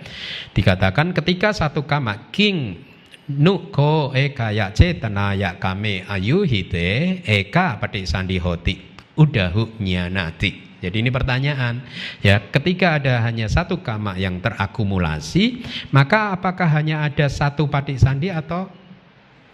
[0.57, 2.81] Dikatakan ketika satu kama king
[3.29, 8.75] nuko eka ya cetana ya kame ayuhite eka pati sandi hoti
[9.13, 10.73] udahu nyanati.
[10.81, 11.85] Jadi ini pertanyaan,
[12.25, 15.61] ya ketika ada hanya satu kama yang terakumulasi,
[15.93, 18.65] maka apakah hanya ada satu patik sandi atau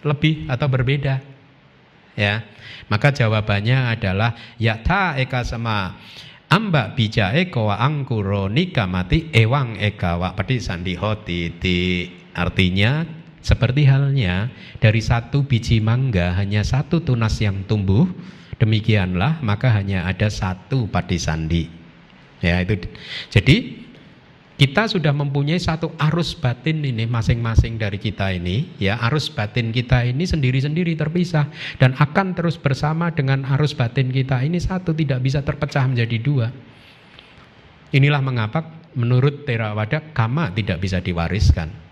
[0.00, 1.20] lebih atau berbeda?
[2.18, 2.42] Ya.
[2.90, 5.94] Maka jawabannya adalah yata eka sama
[6.50, 8.50] amba bija eko wa angkuro
[8.88, 11.52] mati ewang eka wa pati sandi hoti
[12.32, 13.04] artinya
[13.44, 14.50] seperti halnya
[14.80, 18.08] dari satu biji mangga hanya satu tunas yang tumbuh
[18.58, 21.64] demikianlah maka hanya ada satu pati sandi.
[22.38, 22.86] Ya itu.
[23.34, 23.87] Jadi
[24.58, 30.02] kita sudah mempunyai satu arus batin ini masing-masing dari kita ini ya arus batin kita
[30.02, 31.46] ini sendiri-sendiri terpisah
[31.78, 36.50] dan akan terus bersama dengan arus batin kita ini satu tidak bisa terpecah menjadi dua.
[37.94, 41.87] Inilah mengapa menurut Theravada kama tidak bisa diwariskan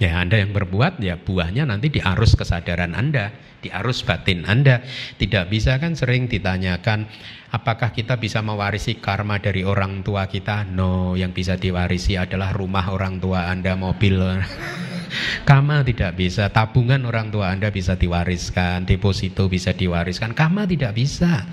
[0.00, 4.80] Ya Anda yang berbuat ya buahnya nanti di arus kesadaran Anda, di arus batin Anda.
[5.20, 7.04] Tidak bisa kan sering ditanyakan
[7.52, 10.64] apakah kita bisa mewarisi karma dari orang tua kita?
[10.64, 14.16] No, yang bisa diwarisi adalah rumah orang tua Anda, mobil.
[15.48, 21.44] Kama tidak bisa, tabungan orang tua Anda bisa diwariskan, deposito bisa diwariskan, kama tidak bisa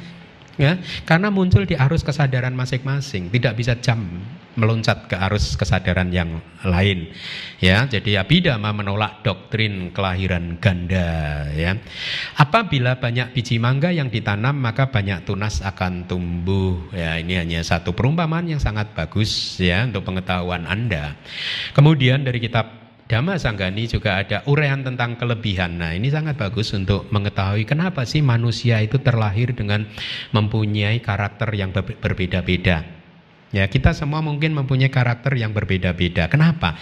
[0.57, 0.73] ya
[1.05, 4.03] karena muncul di arus kesadaran masing-masing tidak bisa jam
[4.57, 7.13] meloncat ke arus kesadaran yang lain
[7.61, 11.77] ya jadi abidama menolak doktrin kelahiran ganda ya
[12.41, 17.93] apabila banyak biji mangga yang ditanam maka banyak tunas akan tumbuh ya ini hanya satu
[17.93, 21.13] perumpamaan yang sangat bagus ya untuk pengetahuan Anda
[21.77, 25.79] kemudian dari kitab Dhamma Sanggani juga ada uraian tentang kelebihan.
[25.79, 29.87] Nah, ini sangat bagus untuk mengetahui kenapa sih manusia itu terlahir dengan
[30.35, 32.83] mempunyai karakter yang berbeda-beda.
[33.55, 36.27] Ya, kita semua mungkin mempunyai karakter yang berbeda-beda.
[36.27, 36.75] Kenapa?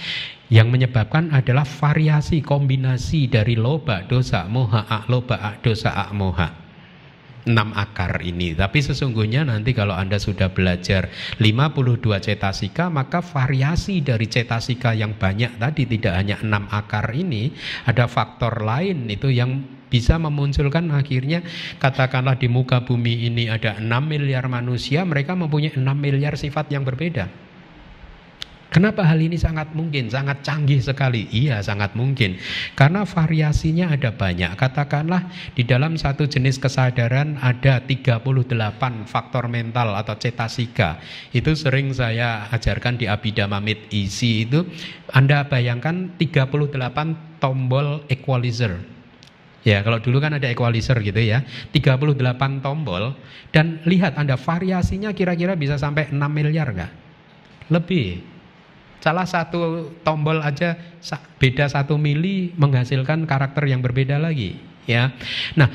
[0.49, 6.64] Yang menyebabkan adalah variasi kombinasi dari loba, dosa, moha, loba, dosa, ak moha
[7.45, 8.57] enam akar ini.
[8.57, 15.61] Tapi sesungguhnya nanti kalau Anda sudah belajar 52 cetasika, maka variasi dari cetasika yang banyak
[15.61, 17.53] tadi tidak hanya enam akar ini,
[17.85, 21.45] ada faktor lain itu yang bisa memunculkan akhirnya
[21.77, 26.83] katakanlah di muka bumi ini ada 6 miliar manusia, mereka mempunyai 6 miliar sifat yang
[26.83, 27.44] berbeda.
[28.75, 31.31] Kenapa hal ini sangat mungkin, sangat canggih sekali?
[31.31, 32.35] Iya, sangat mungkin.
[32.75, 34.51] Karena variasinya ada banyak.
[34.59, 38.19] Katakanlah di dalam satu jenis kesadaran ada 38
[39.07, 40.99] faktor mental atau cetasika.
[41.31, 44.67] Itu sering saya ajarkan di Abhidhamma Mid Isi itu.
[45.15, 48.75] Anda bayangkan 38 tombol equalizer
[49.63, 51.47] Ya, kalau dulu kan ada equalizer gitu ya.
[51.71, 53.15] 38 tombol
[53.55, 56.91] dan lihat Anda variasinya kira-kira bisa sampai 6 miliar enggak?
[57.71, 58.34] Lebih.
[59.05, 60.73] Salah satu tombol aja
[61.37, 64.57] beda satu mili menghasilkan karakter yang berbeda lagi,
[64.89, 65.13] ya.
[65.53, 65.69] Nah,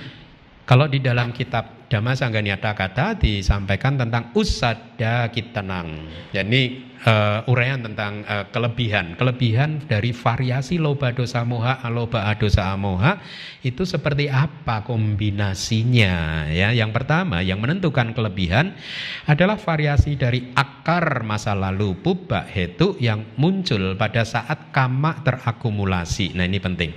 [0.67, 6.07] kalau di dalam kitab Dhamma Sangganyata Kata disampaikan tentang usada kitenang.
[6.31, 13.19] Jadi uh, uraian tentang uh, kelebihan, kelebihan dari variasi loba dosa moha, aloba dosa amoha
[13.67, 16.71] itu seperti apa kombinasinya ya.
[16.71, 18.79] Yang pertama yang menentukan kelebihan
[19.27, 26.39] adalah variasi dari akar masa lalu pubba hetu yang muncul pada saat kama terakumulasi.
[26.39, 26.95] Nah, ini penting.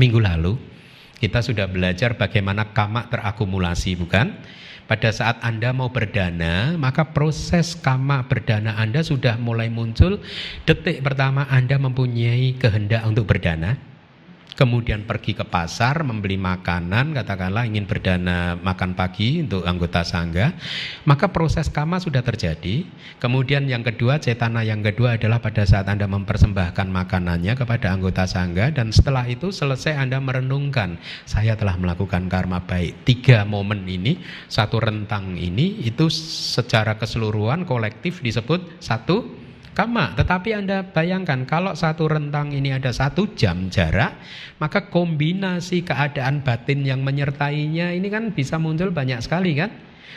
[0.00, 0.77] Minggu lalu
[1.18, 4.38] kita sudah belajar bagaimana kama terakumulasi, bukan?
[4.88, 10.24] Pada saat Anda mau berdana, maka proses kama berdana Anda sudah mulai muncul.
[10.64, 13.76] Detik pertama Anda mempunyai kehendak untuk berdana,
[14.58, 20.50] kemudian pergi ke pasar membeli makanan, katakanlah ingin berdana makan pagi untuk anggota sangga,
[21.06, 22.82] maka proses kama sudah terjadi.
[23.22, 28.74] Kemudian yang kedua, cetana yang kedua adalah pada saat Anda mempersembahkan makanannya kepada anggota sangga
[28.74, 33.06] dan setelah itu selesai Anda merenungkan, saya telah melakukan karma baik.
[33.06, 34.18] Tiga momen ini,
[34.50, 39.46] satu rentang ini itu secara keseluruhan kolektif disebut satu
[39.78, 40.18] kama.
[40.18, 44.18] Tetapi Anda bayangkan kalau satu rentang ini ada satu jam jarak,
[44.58, 49.70] maka kombinasi keadaan batin yang menyertainya ini kan bisa muncul banyak sekali kan?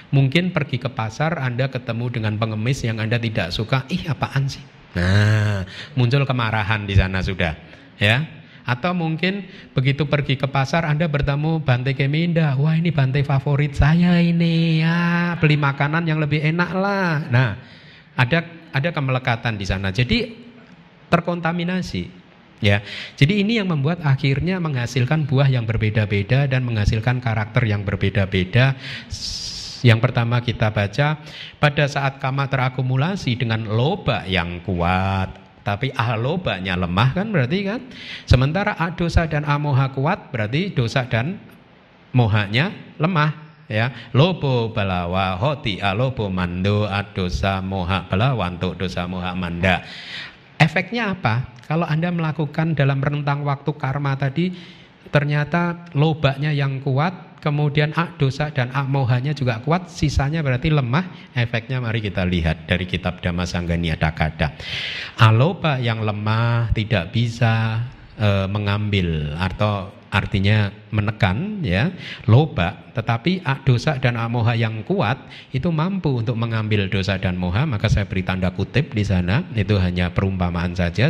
[0.10, 4.66] Mungkin pergi ke pasar Anda ketemu dengan pengemis yang Anda tidak suka, ih apaan sih?
[4.98, 7.54] Nah, muncul kemarahan di sana sudah,
[8.02, 8.42] ya.
[8.62, 14.22] Atau mungkin begitu pergi ke pasar Anda bertemu Bante Keminda Wah ini Bante favorit saya
[14.22, 17.58] ini ya Beli makanan yang lebih enak lah Nah
[18.14, 19.92] ada ada kemelekatan di sana.
[19.92, 20.32] Jadi
[21.12, 22.24] terkontaminasi.
[22.62, 22.86] Ya,
[23.18, 28.78] jadi ini yang membuat akhirnya menghasilkan buah yang berbeda-beda dan menghasilkan karakter yang berbeda-beda.
[29.82, 31.18] Yang pertama kita baca
[31.58, 35.34] pada saat kama terakumulasi dengan loba yang kuat,
[35.66, 37.82] tapi ahlobanya lemah kan berarti kan.
[38.30, 41.42] Sementara dosa dan amoha kuat berarti dosa dan
[42.14, 42.70] mohanya
[43.02, 49.88] lemah ya lobo balawa hoti alobo mando adosa moha balawanto dosa moha manda.
[50.60, 51.58] Efeknya apa?
[51.66, 54.52] Kalau anda melakukan dalam rentang waktu karma tadi
[55.10, 61.34] ternyata lobaknya yang kuat kemudian ak dosa dan ak mohanya juga kuat sisanya berarti lemah.
[61.34, 64.54] Efeknya mari kita lihat dari kitab Dhamma Sanggania Dakada
[65.18, 67.82] aloba yang lemah tidak bisa
[68.20, 71.90] e, mengambil atau artinya menekan ya
[72.28, 72.92] loba.
[72.92, 75.16] Tetapi dosa dan amoha yang kuat
[75.56, 77.64] itu mampu untuk mengambil dosa dan moha.
[77.64, 79.48] Maka saya beri tanda kutip di sana.
[79.56, 81.08] Itu hanya perumpamaan saja.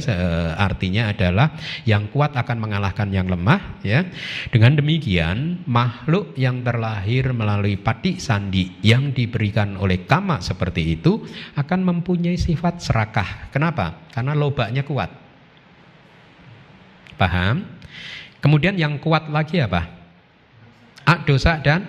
[0.61, 1.57] Artinya adalah
[1.89, 4.05] yang kuat akan mengalahkan yang lemah ya.
[4.53, 11.25] Dengan demikian makhluk yang terlahir melalui pati sandi yang diberikan oleh kama seperti itu
[11.57, 13.49] akan mempunyai sifat serakah.
[13.49, 14.05] Kenapa?
[14.13, 15.09] Karena lobanya kuat.
[17.17, 17.80] Paham
[18.41, 19.85] Kemudian yang kuat lagi apa?
[21.05, 21.85] Ak dosa dan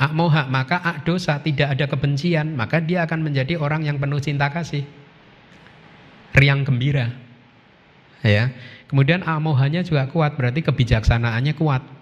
[0.00, 0.48] ak moha.
[0.48, 2.56] Maka ak dosa tidak ada kebencian.
[2.56, 4.88] Maka dia akan menjadi orang yang penuh cinta kasih.
[6.32, 7.12] Riang gembira.
[8.24, 8.48] Ya.
[8.88, 10.40] Kemudian ak mohanya juga kuat.
[10.40, 11.99] Berarti kebijaksanaannya kuat.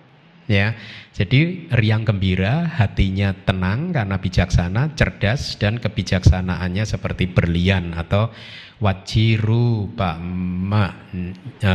[0.49, 0.75] Ya.
[1.13, 8.33] Jadi riang gembira, hatinya tenang karena bijaksana, cerdas dan kebijaksanaannya seperti berlian atau
[8.79, 11.11] wajiru pama
[11.59, 11.73] e,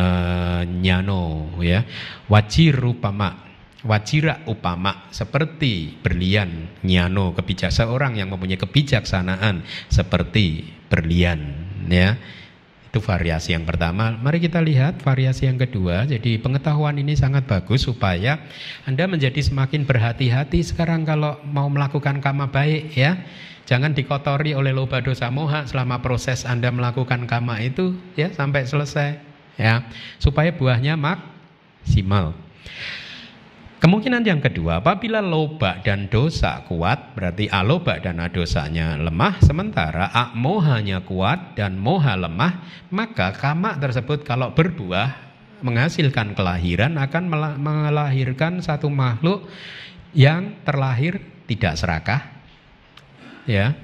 [0.64, 1.84] nyano ya
[2.32, 3.44] wajiru pama
[3.84, 12.16] wajira upama seperti berlian nyano kebijaksanaan orang yang mempunyai kebijaksanaan seperti berlian ya
[12.94, 14.14] itu variasi yang pertama.
[14.22, 16.06] Mari kita lihat variasi yang kedua.
[16.06, 18.38] Jadi pengetahuan ini sangat bagus supaya
[18.86, 23.18] anda menjadi semakin berhati-hati sekarang kalau mau melakukan kama baik ya.
[23.66, 29.18] Jangan dikotori oleh loba dosa moha selama proses Anda melakukan kama itu ya sampai selesai
[29.58, 29.90] ya.
[30.22, 32.38] Supaya buahnya maksimal.
[33.94, 41.06] Kemungkinan yang kedua, apabila loba dan dosa kuat, berarti aloba dan adosanya lemah, sementara akmohanya
[41.06, 45.14] kuat dan moha lemah, maka kama tersebut kalau berbuah
[45.62, 47.24] menghasilkan kelahiran akan
[47.62, 49.46] melahirkan satu makhluk
[50.18, 52.34] yang terlahir tidak serakah,
[53.46, 53.78] ya.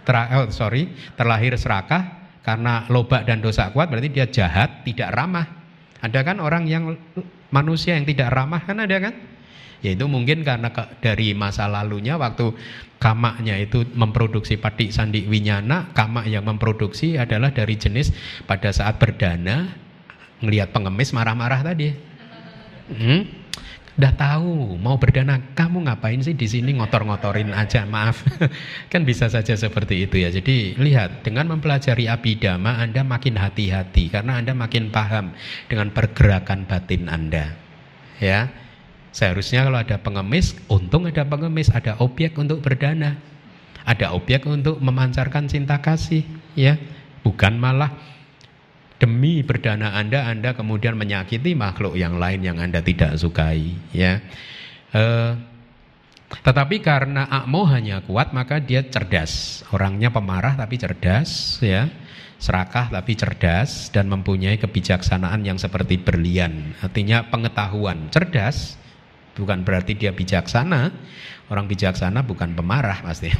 [0.00, 5.44] Ter, oh, sorry terlahir serakah karena loba dan dosa kuat berarti dia jahat tidak ramah.
[6.00, 6.96] Ada kan orang yang
[7.50, 9.14] manusia yang tidak ramah kan ada kan
[9.80, 12.52] yaitu mungkin karena ke, dari masa lalunya waktu
[13.00, 18.12] kamaknya itu memproduksi padi sandi winyana kamak yang memproduksi adalah dari jenis
[18.44, 19.72] pada saat berdana
[20.44, 21.96] ngelihat pengemis marah-marah tadi
[22.92, 23.39] hmm?
[24.00, 28.24] Udah tahu mau berdana, kamu ngapain sih di sini ngotor-ngotorin aja, maaf.
[28.92, 30.32] kan bisa saja seperti itu ya.
[30.32, 35.36] Jadi lihat, dengan mempelajari abidama Anda makin hati-hati karena Anda makin paham
[35.68, 37.52] dengan pergerakan batin Anda.
[38.24, 38.48] Ya.
[39.12, 43.20] Seharusnya kalau ada pengemis, untung ada pengemis, ada objek untuk berdana.
[43.84, 46.24] Ada objek untuk memancarkan cinta kasih,
[46.56, 46.80] ya.
[47.20, 47.92] Bukan malah
[49.00, 54.20] demi berdana Anda Anda kemudian menyakiti makhluk yang lain yang Anda tidak sukai ya.
[54.92, 55.04] E,
[56.30, 59.64] tetapi karena akmo hanya kuat maka dia cerdas.
[59.72, 61.88] Orangnya pemarah tapi cerdas ya.
[62.40, 66.76] Serakah tapi cerdas dan mempunyai kebijaksanaan yang seperti berlian.
[66.80, 68.08] Artinya pengetahuan.
[68.12, 68.80] Cerdas
[69.34, 70.92] bukan berarti dia bijaksana.
[71.48, 73.32] Orang bijaksana bukan pemarah pasti.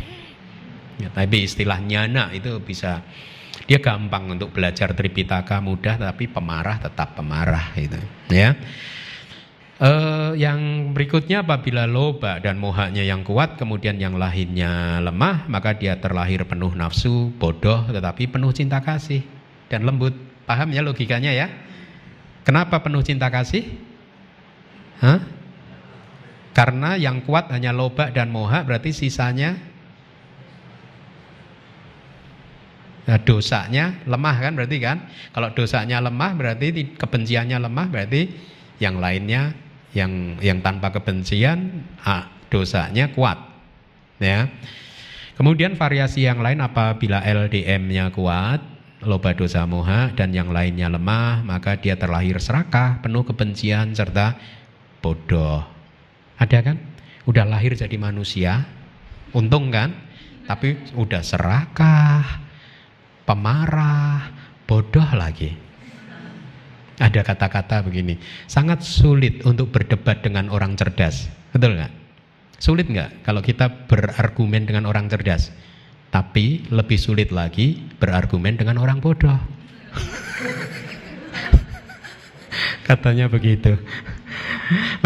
[1.01, 3.01] Ya, tapi istilah nyana itu bisa
[3.69, 8.01] dia gampang untuk belajar Tripitaka mudah tapi pemarah tetap pemarah itu
[8.33, 8.57] ya.
[9.81, 15.97] Uh, yang berikutnya apabila loba dan mohanya yang kuat kemudian yang lainnya lemah maka dia
[15.97, 19.25] terlahir penuh nafsu, bodoh tetapi penuh cinta kasih
[19.73, 20.13] dan lembut.
[20.45, 21.49] Paham ya logikanya ya?
[22.45, 23.71] Kenapa penuh cinta kasih?
[25.01, 25.23] Hah?
[26.51, 29.70] Karena yang kuat hanya loba dan moha berarti sisanya
[33.11, 35.11] Nah, dosanya lemah kan berarti kan?
[35.35, 38.31] Kalau dosanya lemah berarti kebenciannya lemah berarti
[38.79, 39.51] yang lainnya
[39.91, 43.35] yang yang tanpa kebencian ah, dosanya kuat.
[44.23, 44.47] Ya.
[45.35, 48.63] Kemudian variasi yang lain apabila LDM-nya kuat,
[49.03, 54.39] loba dosa moha dan yang lainnya lemah, maka dia terlahir serakah, penuh kebencian serta
[55.03, 55.67] bodoh.
[56.39, 56.77] Ada kan?
[57.27, 58.71] Udah lahir jadi manusia,
[59.35, 59.97] untung kan?
[60.47, 62.50] Tapi udah serakah,
[63.31, 64.27] pemarah,
[64.67, 65.55] bodoh lagi.
[66.99, 68.19] Ada kata-kata begini,
[68.51, 71.31] sangat sulit untuk berdebat dengan orang cerdas.
[71.55, 71.95] Betul nggak?
[72.59, 75.55] Sulit nggak kalau kita berargumen dengan orang cerdas?
[76.11, 79.39] Tapi lebih sulit lagi berargumen dengan orang bodoh.
[82.91, 83.79] Katanya begitu.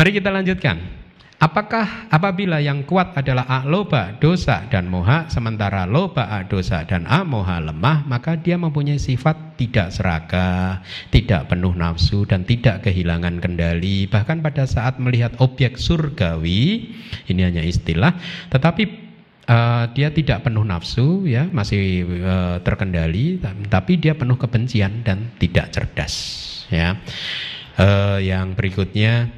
[0.01, 1.04] Mari kita lanjutkan.
[1.45, 8.01] Apakah apabila yang kuat adalah loba, dosa dan moha, sementara loba, dosa dan moha lemah,
[8.09, 10.81] maka dia mempunyai sifat tidak serakah,
[11.13, 14.09] tidak penuh nafsu dan tidak kehilangan kendali.
[14.09, 16.97] Bahkan pada saat melihat objek surgawi,
[17.29, 18.17] ini hanya istilah,
[18.49, 19.05] tetapi
[19.45, 23.37] Uh, dia tidak penuh nafsu ya masih uh, terkendali
[23.69, 26.17] tapi dia penuh kebencian dan tidak cerdas
[26.73, 26.97] ya
[27.77, 29.29] uh, yang berikutnya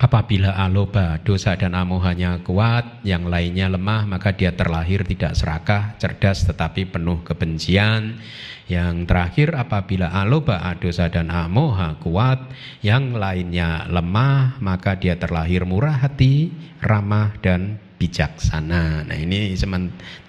[0.00, 6.48] Apabila aloba, dosa dan amohanya kuat, yang lainnya lemah, maka dia terlahir tidak serakah, cerdas
[6.48, 8.16] tetapi penuh kebencian.
[8.64, 12.48] Yang terakhir, apabila aloba, dosa dan amoha kuat,
[12.80, 16.48] yang lainnya lemah, maka dia terlahir murah hati,
[16.80, 19.04] ramah dan bijaksana.
[19.04, 19.52] Nah ini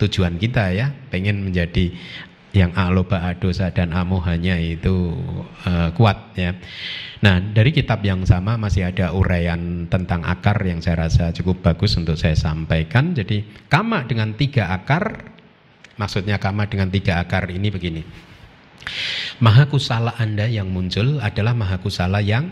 [0.03, 1.95] tujuan kita ya, pengen menjadi
[2.51, 5.15] yang aloba, dosa dan amohanya itu
[5.63, 6.51] uh, kuat ya.
[7.21, 11.95] Nah, dari kitab yang sama masih ada uraian tentang akar yang saya rasa cukup bagus
[11.95, 13.13] untuk saya sampaikan.
[13.13, 15.31] Jadi, kama dengan tiga akar,
[16.01, 18.01] maksudnya kama dengan tiga akar ini begini.
[19.37, 22.49] Maha kusala Anda yang muncul adalah maha kusala yang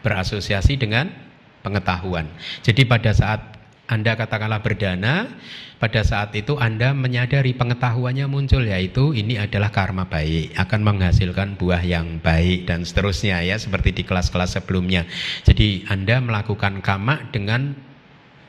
[0.00, 1.12] berasosiasi dengan
[1.60, 2.30] pengetahuan.
[2.64, 3.55] Jadi pada saat
[3.86, 5.30] anda katakanlah berdana,
[5.78, 11.86] pada saat itu Anda menyadari pengetahuannya muncul yaitu ini adalah karma baik, akan menghasilkan buah
[11.86, 15.06] yang baik dan seterusnya ya seperti di kelas-kelas sebelumnya.
[15.46, 17.78] Jadi Anda melakukan kama dengan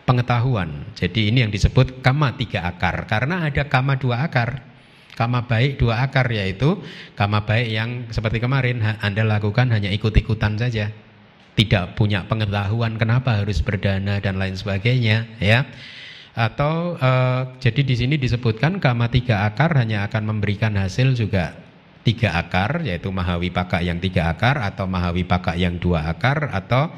[0.09, 0.89] pengetahuan.
[0.97, 4.65] Jadi ini yang disebut kama tiga akar karena ada kama dua akar.
[5.13, 6.81] Kama baik dua akar yaitu
[7.17, 10.93] kama baik yang seperti kemarin Anda lakukan hanya ikut-ikutan saja
[11.57, 15.65] tidak punya pengetahuan kenapa harus berdana dan lain sebagainya ya.
[16.37, 21.57] Atau uh, jadi di sini disebutkan kama tiga akar hanya akan memberikan hasil juga
[22.05, 26.93] tiga akar yaitu mahawipaka yang tiga akar atau mahawipaka yang dua akar atau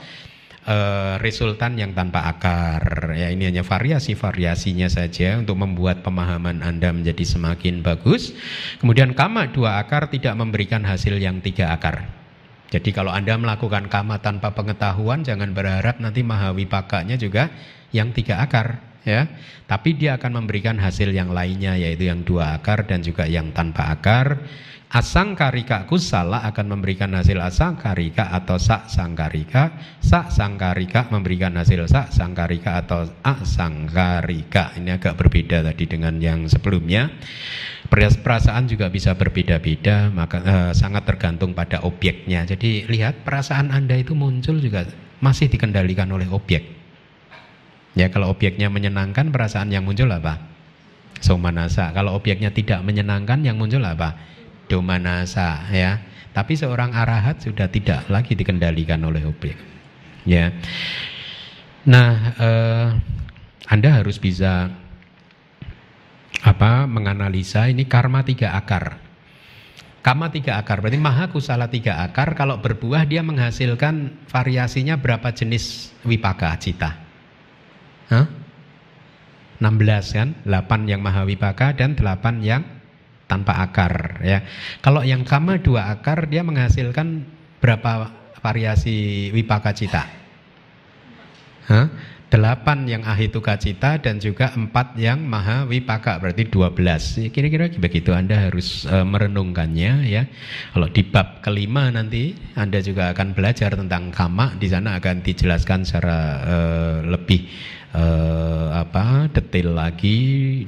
[0.67, 3.15] uh, resultan yang tanpa akar.
[3.15, 8.35] Ya ini hanya variasi variasinya saja untuk membuat pemahaman anda menjadi semakin bagus.
[8.83, 12.18] Kemudian kama dua akar tidak memberikan hasil yang tiga akar
[12.69, 17.49] jadi kalau Anda melakukan kama tanpa pengetahuan jangan berharap nanti mahawipakanya juga
[17.89, 19.25] yang tiga akar ya.
[19.65, 23.89] Tapi dia akan memberikan hasil yang lainnya yaitu yang dua akar dan juga yang tanpa
[23.93, 24.45] akar.
[24.89, 29.69] Asang karika kusala akan memberikan hasil asang karika atau sak sangkarika.
[30.01, 34.73] Sak sangkarika memberikan hasil sak sangkarika atau asangkarika.
[34.81, 37.05] Ini agak berbeda tadi dengan yang sebelumnya.
[37.89, 42.45] Perasaan juga bisa berbeda-beda, maka eh, sangat tergantung pada objeknya.
[42.45, 44.85] Jadi lihat perasaan Anda itu muncul juga
[45.25, 46.69] masih dikendalikan oleh objek.
[47.97, 50.37] Ya kalau objeknya menyenangkan perasaan yang muncul apa?
[51.19, 51.89] Somanasa.
[51.91, 54.15] Kalau objeknya tidak menyenangkan yang muncul apa?
[54.69, 55.97] Domanasa ya.
[56.29, 59.57] Tapi seorang arahat sudah tidak lagi dikendalikan oleh objek.
[60.29, 60.53] Ya.
[61.89, 62.87] Nah, eh,
[63.65, 64.69] Anda harus bisa
[66.39, 68.99] apa menganalisa ini karma tiga akar.
[69.99, 72.31] Kama tiga akar, berarti maha kusala tiga akar.
[72.31, 76.95] Kalau berbuah dia menghasilkan variasinya berapa jenis wipaka cita?
[78.07, 78.25] Hah?
[79.59, 80.29] 16 kan?
[80.47, 82.63] 8 yang maha wipaka dan 8 yang
[83.27, 84.41] tanpa akar ya.
[84.79, 87.27] Kalau yang kama dua akar dia menghasilkan
[87.59, 88.09] berapa
[88.39, 90.18] variasi wipaka cita?
[92.29, 97.17] Delapan yang ahituka cita dan juga empat yang maha wipaka berarti dua belas.
[97.17, 100.29] Kira-kira begitu Anda harus e, merenungkannya ya.
[100.69, 104.53] Kalau di bab kelima nanti Anda juga akan belajar tentang kama.
[104.61, 106.57] Di sana akan dijelaskan secara e,
[107.09, 107.49] lebih
[107.93, 110.17] uh, apa detail lagi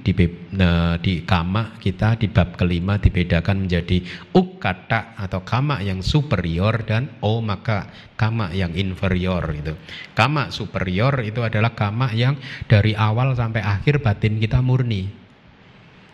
[0.02, 4.02] di uh, di kama kita di bab kelima dibedakan menjadi
[4.34, 9.74] ukata atau kama yang superior dan o maka kama yang inferior itu.
[10.14, 15.10] Kama superior itu adalah kama yang dari awal sampai akhir batin kita murni.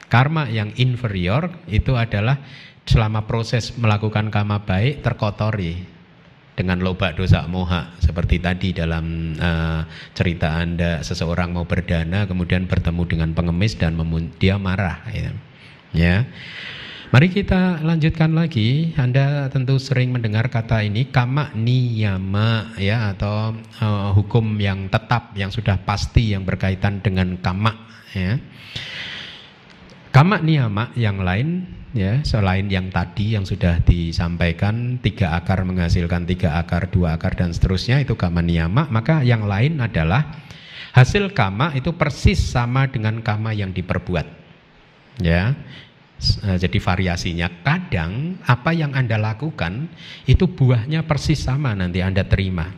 [0.07, 2.39] Karma yang inferior itu adalah
[2.87, 5.96] selama proses melakukan kama baik terkotori
[6.57, 9.85] dengan loba dosa moha seperti tadi dalam uh,
[10.17, 13.93] cerita anda seseorang mau berdana kemudian bertemu dengan pengemis dan
[14.41, 15.29] dia marah ya.
[15.93, 16.25] ya.
[17.07, 18.91] Mari kita lanjutkan lagi.
[18.99, 25.47] Anda tentu sering mendengar kata ini kama niyama ya atau uh, hukum yang tetap yang
[25.47, 27.71] sudah pasti yang berkaitan dengan kama
[28.11, 28.35] ya.
[30.11, 36.61] Kama niyama yang lain ya selain yang tadi yang sudah disampaikan tiga akar menghasilkan tiga
[36.61, 40.45] akar dua akar dan seterusnya itu kama niyama maka yang lain adalah
[40.93, 44.25] hasil kama itu persis sama dengan kama yang diperbuat.
[45.21, 45.57] Ya
[46.45, 47.49] eh, jadi variasinya.
[47.65, 49.89] Kadang apa yang anda lakukan
[50.29, 52.69] itu buahnya persis sama nanti anda terima.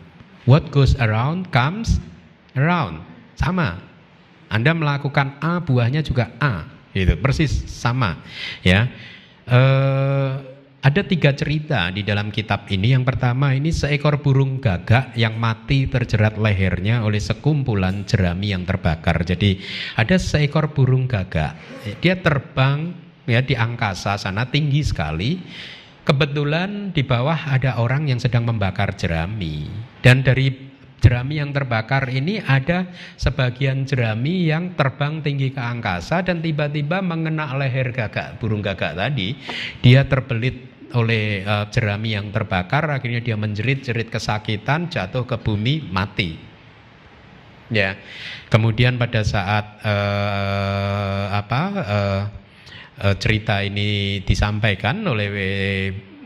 [0.47, 1.99] What goes around comes
[2.55, 3.03] around.
[3.36, 3.84] Sama.
[4.49, 8.20] Anda melakukan A buahnya juga A itu persis sama
[8.64, 8.89] ya.
[9.50, 12.95] Uh, ada tiga cerita di dalam kitab ini.
[12.95, 19.20] Yang pertama ini seekor burung gagak yang mati terjerat lehernya oleh sekumpulan jerami yang terbakar.
[19.28, 19.60] Jadi
[20.00, 21.60] ada seekor burung gagak.
[22.00, 22.95] Dia terbang
[23.28, 25.43] ya di angkasa sana tinggi sekali.
[26.08, 29.68] Kebetulan di bawah ada orang yang sedang membakar jerami.
[30.00, 30.68] Dan dari
[31.00, 37.56] jerami yang terbakar ini ada sebagian jerami yang terbang tinggi ke angkasa dan tiba-tiba mengena
[37.56, 39.36] leher gagak burung gagak tadi.
[39.80, 46.36] Dia terbelit oleh uh, jerami yang terbakar akhirnya dia menjerit-jerit kesakitan jatuh ke bumi mati.
[47.70, 48.02] Ya.
[48.50, 52.24] Kemudian pada saat uh, apa uh,
[53.22, 55.30] cerita ini disampaikan oleh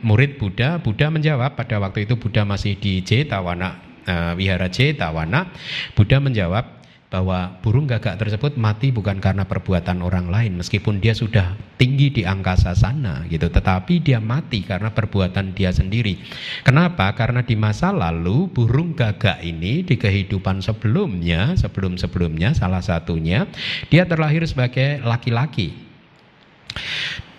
[0.02, 5.52] murid Buddha Buddha menjawab pada waktu itu Buddha masih di Jetawana uh, Wihara Cetawana,
[5.96, 6.84] Buddha menjawab
[7.14, 12.26] bahwa burung gagak tersebut mati bukan karena perbuatan orang lain meskipun dia sudah tinggi di
[12.26, 13.54] angkasa sana gitu.
[13.54, 16.18] Tetapi dia mati karena perbuatan dia sendiri.
[16.66, 17.14] Kenapa?
[17.14, 23.46] Karena di masa lalu burung gagak ini di kehidupan sebelumnya sebelum-sebelumnya salah satunya
[23.94, 25.94] dia terlahir sebagai laki-laki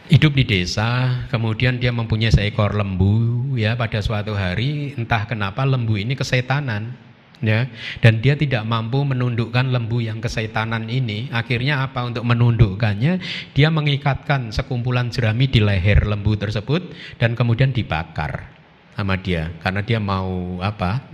[0.09, 5.97] hidup di desa, kemudian dia mempunyai seekor lembu, ya pada suatu hari entah kenapa lembu
[5.97, 6.93] ini kesetanan,
[7.41, 7.65] ya,
[8.05, 11.33] dan dia tidak mampu menundukkan lembu yang kesetanan ini.
[11.33, 13.21] Akhirnya apa untuk menundukkannya?
[13.57, 16.85] Dia mengikatkan sekumpulan jerami di leher lembu tersebut
[17.17, 18.53] dan kemudian dibakar
[18.93, 21.09] sama dia, karena dia mau apa?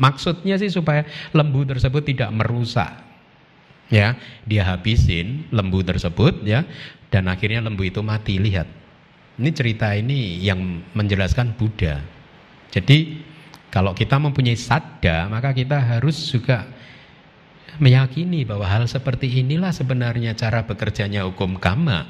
[0.00, 1.04] Maksudnya sih supaya
[1.36, 3.04] lembu tersebut tidak merusak
[3.92, 4.16] ya
[4.48, 6.64] dia habisin lembu tersebut ya
[7.14, 8.42] dan akhirnya lembu itu mati.
[8.42, 8.66] Lihat
[9.38, 12.02] ini cerita ini yang menjelaskan Buddha.
[12.74, 13.22] Jadi
[13.70, 16.66] kalau kita mempunyai sadda maka kita harus juga
[17.78, 22.06] meyakini bahwa hal seperti inilah sebenarnya cara bekerjanya hukum kama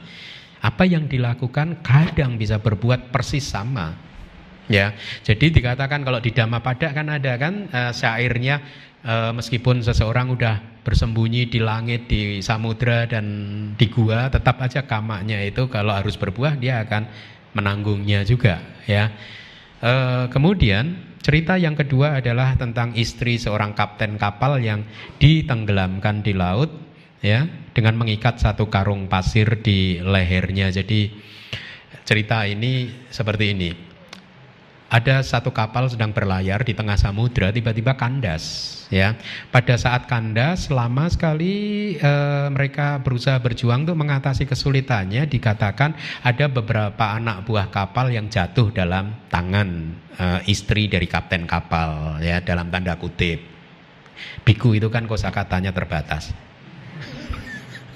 [0.64, 3.96] apa yang dilakukan kadang bisa berbuat persis sama
[4.70, 8.60] ya jadi dikatakan kalau di Dhammapada kan ada kan uh, syairnya
[9.04, 13.24] uh, meskipun seseorang udah bersembunyi di langit, di samudra dan
[13.74, 17.08] di gua, tetap aja kamaknya itu kalau harus berbuah dia akan
[17.56, 19.08] menanggungnya juga, ya.
[19.80, 19.92] E,
[20.28, 24.84] kemudian cerita yang kedua adalah tentang istri seorang kapten kapal yang
[25.16, 26.68] ditenggelamkan di laut,
[27.24, 30.68] ya, dengan mengikat satu karung pasir di lehernya.
[30.68, 31.08] Jadi
[32.04, 33.93] cerita ini seperti ini.
[34.92, 38.44] Ada satu kapal sedang berlayar di tengah samudra tiba-tiba kandas
[38.92, 39.16] ya.
[39.48, 41.54] Pada saat kandas lama sekali
[41.98, 42.12] e,
[42.52, 45.26] mereka berusaha berjuang untuk mengatasi kesulitannya.
[45.26, 52.20] Dikatakan ada beberapa anak buah kapal yang jatuh dalam tangan e, istri dari kapten kapal
[52.20, 53.40] ya dalam tanda kutip.
[54.46, 56.43] Biku itu kan kosakatanya terbatas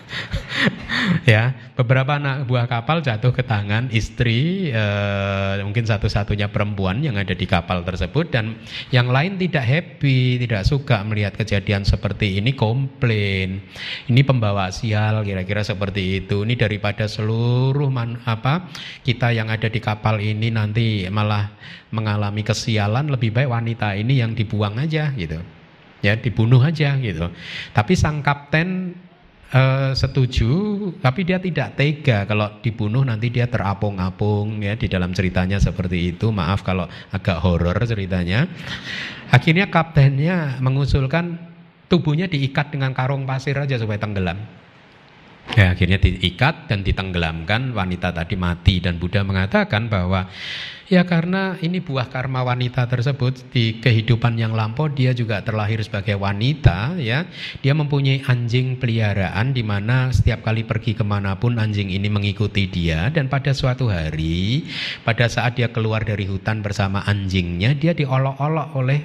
[1.33, 7.33] ya beberapa anak buah kapal jatuh ke tangan istri eh, mungkin satu-satunya perempuan yang ada
[7.37, 8.35] di kapal tersebut.
[8.35, 8.59] Dan
[8.91, 13.63] yang lain tidak happy tidak suka melihat kejadian seperti ini komplain.
[14.11, 16.43] Ini pembawa sial kira-kira seperti itu.
[16.43, 18.69] Ini daripada seluruh man, apa
[19.07, 21.53] kita yang ada di kapal ini nanti malah
[21.95, 23.13] mengalami kesialan.
[23.13, 25.39] Lebih baik wanita ini yang dibuang aja gitu.
[25.99, 27.27] Ya dibunuh aja gitu.
[27.75, 28.95] Tapi sang kapten
[29.49, 30.53] Uh, setuju,
[31.01, 36.29] tapi dia tidak tega kalau dibunuh nanti dia terapung-apung ya di dalam ceritanya seperti itu.
[36.29, 38.45] Maaf kalau agak horor ceritanya.
[39.33, 41.41] Akhirnya kaptennya mengusulkan
[41.89, 44.37] tubuhnya diikat dengan karung pasir aja supaya tenggelam.
[45.57, 50.29] Ya, akhirnya diikat dan ditenggelamkan wanita tadi mati dan Buddha mengatakan bahwa
[50.93, 56.21] ya karena ini buah karma wanita tersebut di kehidupan yang lampau dia juga terlahir sebagai
[56.21, 57.25] wanita ya.
[57.65, 62.69] Dia mempunyai anjing peliharaan di mana setiap kali pergi ke mana pun anjing ini mengikuti
[62.69, 63.09] dia.
[63.09, 64.69] Dan pada suatu hari
[65.01, 69.01] pada saat dia keluar dari hutan bersama anjingnya dia diolok-olok oleh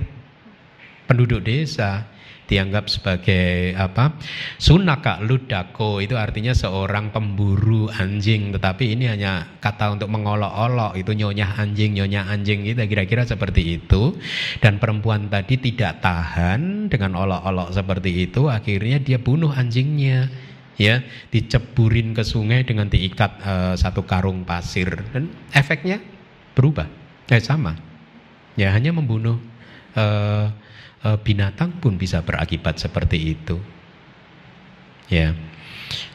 [1.08, 2.13] penduduk desa
[2.44, 4.20] dianggap sebagai apa?
[4.60, 6.04] Sunaka ludako.
[6.04, 8.52] Itu artinya seorang pemburu anjing.
[8.54, 11.00] Tetapi ini hanya kata untuk mengolok-olok.
[11.00, 14.16] Itu nyonya anjing nyonya anjing itu kira-kira seperti itu.
[14.60, 18.52] Dan perempuan tadi tidak tahan dengan olok-olok seperti itu.
[18.52, 20.28] Akhirnya dia bunuh anjingnya
[20.76, 21.00] ya.
[21.32, 24.92] Diceburin ke sungai dengan diikat uh, satu karung pasir.
[25.16, 26.04] Dan efeknya
[26.54, 26.86] berubah.
[27.32, 27.74] Eh sama.
[28.54, 29.42] Ya hanya membunuh
[29.98, 30.54] uh,
[31.24, 33.60] binatang pun bisa berakibat seperti itu.
[35.12, 35.36] Ya,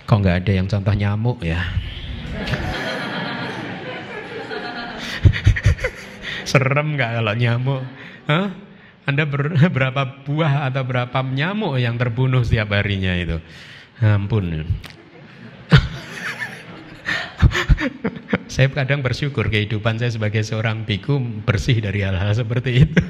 [0.08, 1.60] kok nggak ada yang contoh nyamuk ya?
[6.48, 7.84] Serem nggak kalau nyamuk?
[8.24, 8.48] Hah?
[9.08, 13.40] Anda ber, berapa buah atau berapa nyamuk yang terbunuh setiap harinya itu?
[14.00, 14.68] Ampun.
[18.52, 23.02] saya kadang bersyukur kehidupan saya sebagai seorang biku bersih dari hal-hal seperti itu.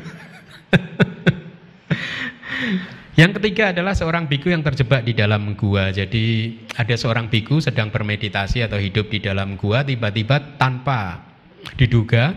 [3.19, 5.91] Yang ketiga adalah seorang biku yang terjebak di dalam gua.
[5.91, 11.27] Jadi ada seorang biku sedang bermeditasi atau hidup di dalam gua tiba-tiba tanpa
[11.75, 12.31] diduga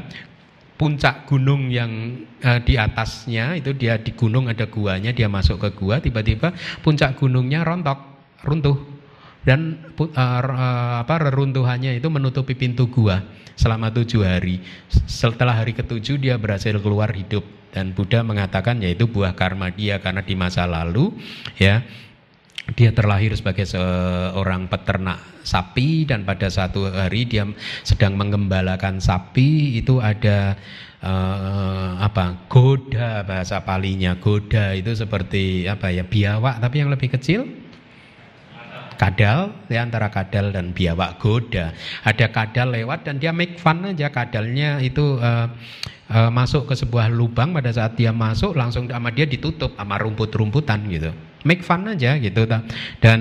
[0.82, 5.70] puncak gunung yang uh, di atasnya itu dia di gunung ada guanya dia masuk ke
[5.78, 6.50] gua tiba-tiba
[6.82, 8.02] puncak gunungnya rontok
[8.42, 9.01] runtuh
[9.42, 13.26] dan uh, apa reruntuhannya itu menutupi pintu gua
[13.58, 14.62] selama tujuh hari.
[14.90, 17.46] Setelah hari ketujuh dia berhasil keluar hidup.
[17.72, 21.16] Dan Buddha mengatakan yaitu buah karma dia karena di masa lalu
[21.56, 21.80] ya
[22.76, 26.06] dia terlahir sebagai seorang peternak sapi.
[26.06, 27.48] Dan pada satu hari dia
[27.82, 29.80] sedang mengembalakan sapi.
[29.80, 30.54] Itu ada
[31.02, 34.20] uh, apa goda bahasa palinya.
[34.20, 37.61] Goda itu seperti apa ya biawak tapi yang lebih kecil
[39.02, 41.74] kadal ya antara kadal dan biawak goda.
[42.06, 45.50] Ada kadal lewat dan dia make fun aja kadalnya itu uh,
[46.14, 50.86] uh, masuk ke sebuah lubang pada saat dia masuk langsung sama dia ditutup sama rumput-rumputan
[50.94, 51.10] gitu.
[51.42, 52.46] Make fun aja gitu
[53.02, 53.20] dan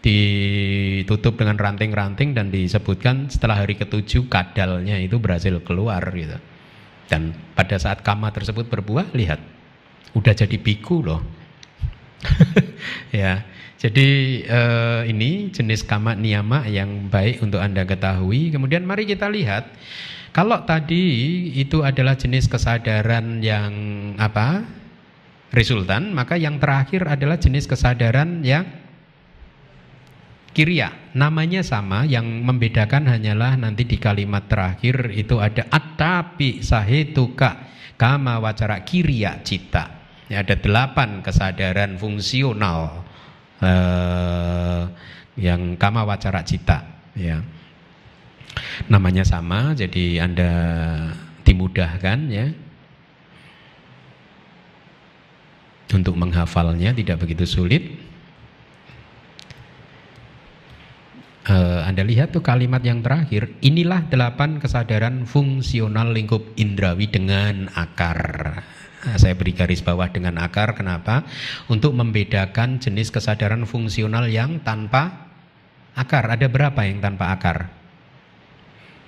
[0.00, 6.40] ditutup dengan ranting-ranting dan disebutkan setelah hari ketujuh kadalnya itu berhasil keluar gitu.
[7.12, 9.36] Dan pada saat kama tersebut berbuah lihat
[10.16, 11.20] udah jadi biku loh.
[13.14, 13.46] Ya
[13.84, 14.08] jadi
[14.48, 19.68] uh, ini jenis kama niyama yang baik untuk anda ketahui kemudian mari kita lihat
[20.34, 21.04] kalau tadi
[21.54, 23.70] itu adalah jenis kesadaran yang
[24.18, 24.66] apa?
[25.54, 28.66] Resultan, maka yang terakhir adalah jenis kesadaran yang
[30.50, 30.90] kiria.
[31.14, 38.82] Namanya sama, yang membedakan hanyalah nanti di kalimat terakhir itu ada atapi sahetuka kama wacara
[38.82, 40.02] kiria cita.
[40.26, 43.03] Ya, ada delapan kesadaran fungsional
[43.64, 44.82] eh,
[45.40, 46.84] yang kama wacara cita.
[47.16, 47.42] Ya.
[48.86, 50.50] Namanya sama jadi Anda
[51.42, 52.46] dimudahkan ya.
[55.94, 58.04] Untuk menghafalnya tidak begitu sulit
[61.48, 68.20] uh, Anda lihat tuh kalimat yang terakhir inilah delapan kesadaran fungsional lingkup indrawi dengan akar.
[69.04, 71.28] Nah, saya beri garis bawah dengan akar kenapa?
[71.68, 75.28] Untuk membedakan jenis kesadaran fungsional yang tanpa
[75.92, 76.24] akar.
[76.32, 77.68] Ada berapa yang tanpa akar?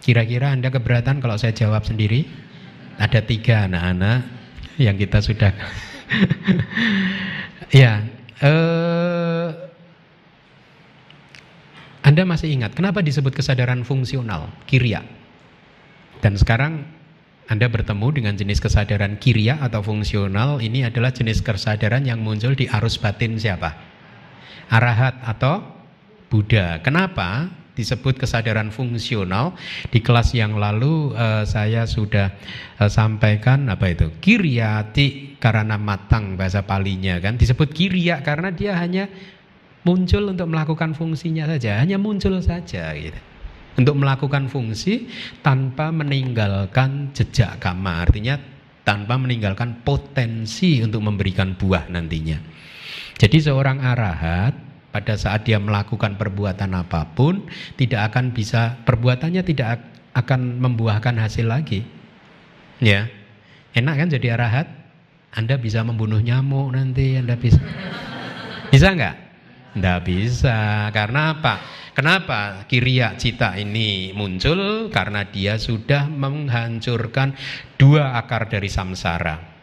[0.05, 2.29] Kira-kira Anda keberatan kalau saya jawab sendiri?
[3.01, 4.21] Ada tiga anak-anak
[4.77, 5.53] yang kita sudah
[7.81, 8.05] ya
[8.41, 9.16] eh,
[12.07, 15.03] Anda masih ingat kenapa disebut kesadaran fungsional kiria
[16.23, 16.87] dan sekarang
[17.47, 22.67] anda bertemu dengan jenis kesadaran kiria atau fungsional ini adalah jenis kesadaran yang muncul di
[22.67, 23.71] arus batin siapa?
[24.67, 25.63] Arahat atau
[26.27, 26.83] Buddha.
[26.83, 27.47] Kenapa
[27.79, 29.55] disebut kesadaran fungsional?
[29.95, 32.35] Di kelas yang lalu uh, saya sudah
[32.83, 34.11] uh, sampaikan apa itu?
[34.19, 39.07] Kiriati karena matang bahasa palinya kan disebut kiria karena dia hanya
[39.87, 43.21] muncul untuk melakukan fungsinya saja, hanya muncul saja gitu.
[43.79, 45.07] Untuk melakukan fungsi
[45.47, 48.35] tanpa meninggalkan jejak kama artinya
[48.83, 52.41] tanpa meninggalkan potensi untuk memberikan buah nantinya.
[53.21, 54.57] Jadi seorang arahat
[54.91, 57.45] pada saat dia melakukan perbuatan apa pun
[57.77, 59.85] tidak akan bisa perbuatannya tidak
[60.17, 61.85] akan membuahkan hasil lagi.
[62.81, 63.13] Ya
[63.77, 64.67] enak kan jadi arahat?
[65.37, 67.61] Anda bisa membunuh nyamuk nanti anda bisa.
[68.73, 69.26] Bisa nggak
[69.77, 71.55] nggak bisa karena apa
[71.97, 74.93] Kenapa kiriak cita ini muncul?
[74.93, 77.33] Karena dia sudah menghancurkan
[77.81, 79.56] dua akar dari samsara.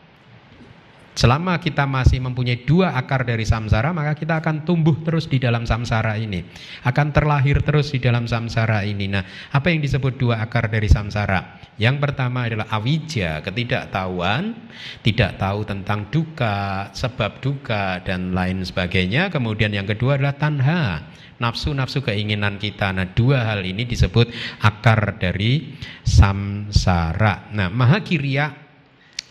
[1.14, 5.62] Selama kita masih mempunyai dua akar dari samsara, maka kita akan tumbuh terus di dalam
[5.70, 6.42] samsara ini.
[6.82, 9.14] Akan terlahir terus di dalam samsara ini.
[9.14, 9.22] Nah,
[9.54, 11.62] apa yang disebut dua akar dari samsara?
[11.78, 14.58] Yang pertama adalah awija, ketidaktahuan,
[15.06, 19.30] tidak tahu tentang duka, sebab duka, dan lain sebagainya.
[19.30, 22.90] Kemudian yang kedua adalah tanha, nafsu-nafsu keinginan kita.
[22.90, 24.34] Nah, dua hal ini disebut
[24.66, 27.54] akar dari samsara.
[27.54, 28.63] Nah, mahakirya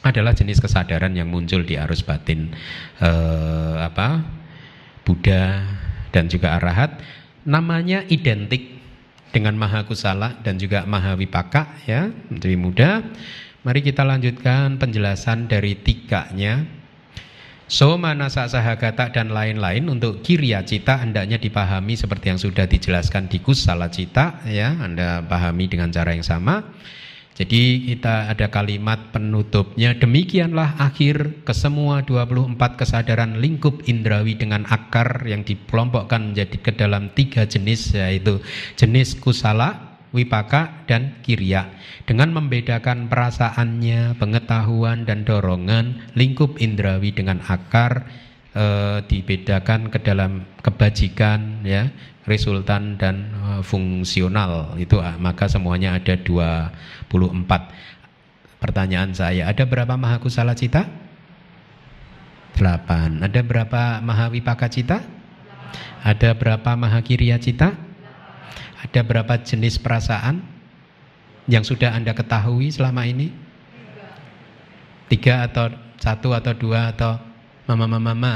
[0.03, 2.51] adalah jenis kesadaran yang muncul di arus batin
[2.99, 4.23] eh, apa
[5.03, 5.67] Buddha
[6.15, 7.03] dan juga Arahat.
[7.43, 8.83] Namanya identik
[9.33, 13.01] dengan Maha Kusala dan juga Maha Wipaka ya lebih mudah
[13.65, 16.69] mari kita lanjutkan penjelasan dari tiganya
[17.73, 23.41] Soma nasa sahagata dan lain-lain untuk kirya cita hendaknya dipahami seperti yang sudah dijelaskan di
[23.41, 26.61] kusala cita ya Anda pahami dengan cara yang sama
[27.33, 35.41] jadi kita ada kalimat penutupnya demikianlah akhir kesemua 24 kesadaran lingkup indrawi dengan akar yang
[35.41, 38.37] dikelompokkan menjadi ke dalam tiga jenis yaitu
[38.77, 41.73] jenis kusala, wipaka dan kirya.
[42.05, 48.05] Dengan membedakan perasaannya, pengetahuan dan dorongan lingkup indrawi dengan akar
[48.53, 48.65] e,
[49.09, 51.89] dibedakan ke dalam kebajikan ya
[52.27, 54.79] resultan dan uh, fungsional.
[54.79, 57.11] Itu uh, maka semuanya ada 24
[58.63, 60.87] pertanyaan saya ada berapa maha kusala cita?
[62.55, 65.03] 8 ada berapa maha wipaka cita?
[66.03, 67.75] Ada berapa maha kiriya cita?
[68.83, 70.43] Ada berapa jenis perasaan
[71.47, 73.35] yang sudah anda ketahui selama ini?
[75.11, 75.71] Tiga atau
[76.03, 77.19] satu atau dua atau
[77.67, 78.35] mama mama mama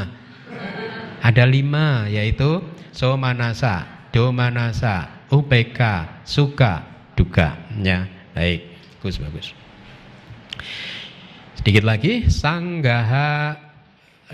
[1.19, 2.63] ada lima yaitu
[2.97, 5.81] somanasa, domanasa, UPK,
[6.25, 6.81] suka,
[7.13, 7.69] duka.
[7.85, 8.73] Ya, baik.
[8.99, 9.47] Bagus, bagus.
[11.61, 13.61] Sedikit lagi, sanggaha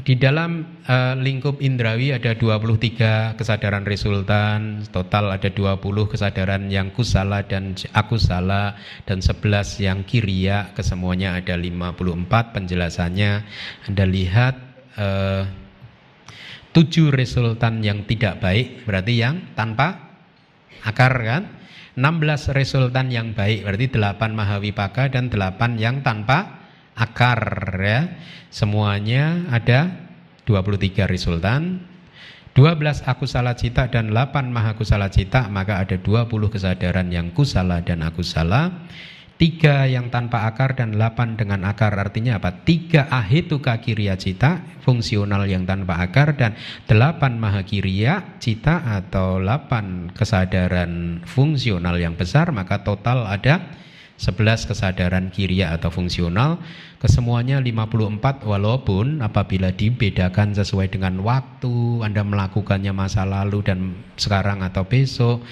[0.01, 5.77] di dalam uh, lingkup indrawi ada 23 kesadaran resultan, total ada 20
[6.09, 8.73] kesadaran yang kusala dan akusala
[9.05, 13.33] dan 11 yang kiria, kesemuanya ada 54 penjelasannya.
[13.93, 14.55] Anda lihat
[14.97, 15.62] uh,
[16.73, 20.13] tujuh resultan yang tidak baik berarti yang tanpa
[20.83, 21.43] akar kan?
[21.93, 26.65] 16 resultan yang baik berarti 8 mahawipaka dan 8 yang tanpa
[26.97, 27.41] akar
[27.77, 28.17] ya.
[28.49, 29.93] Semuanya ada
[30.49, 31.85] 23 resultan.
[32.53, 38.85] 12 akusala cita dan 8 mahakusala cita maka ada 20 kesadaran yang kusala dan akusala
[39.41, 41.97] Tiga yang tanpa akar dan delapan dengan akar.
[41.99, 42.63] Artinya apa?
[42.63, 44.63] Tiga ahituka kiriya cita?
[44.85, 46.55] Fungsional yang tanpa akar dan
[46.87, 53.63] delapan mahakiriya cita atau delapan kesadaran fungsional yang besar maka total ada
[54.23, 56.63] 11 kesadaran kiria atau fungsional.
[57.03, 64.87] Kesemuanya 54 walaupun apabila dibedakan sesuai dengan waktu Anda melakukannya masa lalu dan sekarang atau
[64.87, 65.43] besok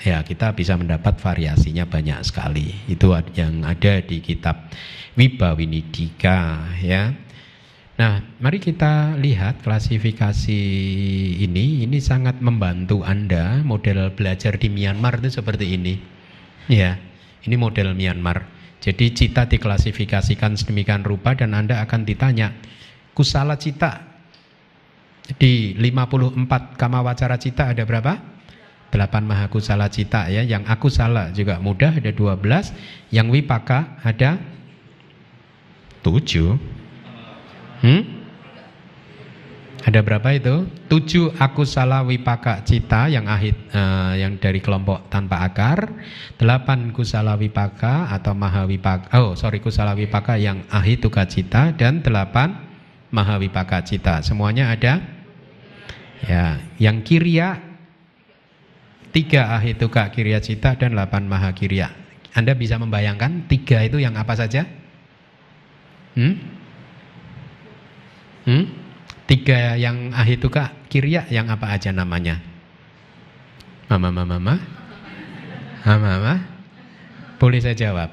[0.00, 4.72] ya kita bisa mendapat variasinya banyak sekali itu yang ada di kitab
[5.14, 7.12] Wibawinidika ya
[8.00, 10.62] Nah, mari kita lihat klasifikasi
[11.36, 11.84] ini.
[11.84, 16.00] Ini sangat membantu Anda model belajar di Myanmar itu seperti ini.
[16.64, 16.96] Ya.
[17.44, 18.48] Ini model Myanmar.
[18.80, 22.56] Jadi cita diklasifikasikan sedemikian rupa dan Anda akan ditanya,
[23.12, 24.00] kusala cita
[25.36, 28.39] di 54 kama wacara cita ada berapa?
[28.90, 30.42] 8 maha kusala cita ya.
[30.42, 32.42] Yang aku salah juga mudah ada 12,
[33.14, 34.38] yang wipaka ada
[36.00, 36.56] Tujuh.
[37.84, 38.02] Hmm?
[39.80, 40.68] Ada berapa itu?
[40.92, 45.88] Tujuh akusala wipaka cita yang ahit uh, yang dari kelompok tanpa akar,
[46.36, 49.08] delapan kusala wipaka atau maha wipaka.
[49.16, 52.60] Oh, sorry kusala wipaka yang ahituka cita dan delapan
[53.08, 54.20] maha wipaka cita.
[54.20, 55.00] Semuanya ada.
[56.28, 57.69] Ya, yang kiria
[59.10, 61.90] tiga ahituka kiria cita dan delapan maha kiria.
[62.30, 64.66] Anda bisa membayangkan tiga itu yang apa saja?
[66.14, 66.34] Hmm?
[68.46, 68.64] Hmm?
[69.26, 72.42] Tiga yang ahituka kiria yang apa aja namanya?
[73.90, 74.54] Mama, mama, mama?
[75.82, 76.34] Mama, mama?
[77.38, 78.10] Boleh saya jawab?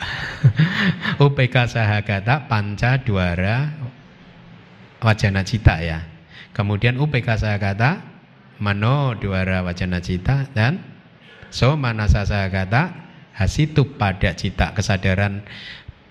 [1.24, 3.76] UPK sahagata panca duara
[5.04, 6.04] wajana cita ya.
[6.56, 8.09] Kemudian UPK sahagata
[8.60, 10.84] mano duara wajana cita dan
[11.48, 12.92] so manasa sahagata
[13.32, 15.42] hasitu pada cita kesadaran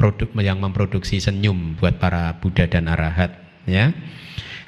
[0.01, 3.37] produk yang memproduksi senyum buat para Buddha dan Arahat
[3.69, 3.93] ya.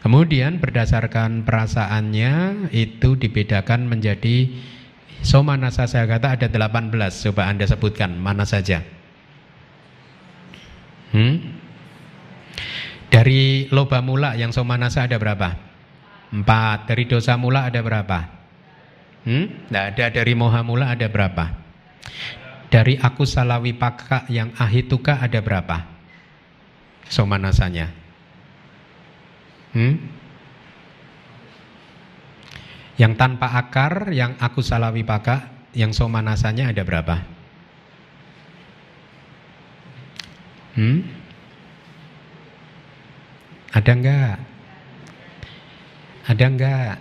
[0.02, 4.50] Kemudian berdasarkan perasaannya itu dibedakan menjadi
[5.22, 8.82] Somanasa saya kata ada 18 Coba Anda sebutkan mana saja
[11.14, 11.62] hmm?
[13.14, 15.71] Dari loba mula yang somanasa ada berapa?
[16.32, 18.20] Empat Dari dosa mula ada berapa?
[19.28, 19.68] Hmm?
[19.68, 21.46] Tidak ada dari moha mula ada berapa?
[22.72, 25.86] Dari aku salawi paka yang ahituka ada berapa?
[27.12, 27.92] Somanasanya.
[29.76, 30.00] Hmm?
[32.96, 37.16] Yang tanpa akar, yang aku salawi paka, yang somanasanya ada berapa?
[40.80, 41.04] Hmm?
[43.76, 44.51] Ada enggak?
[46.28, 46.96] Ada enggak?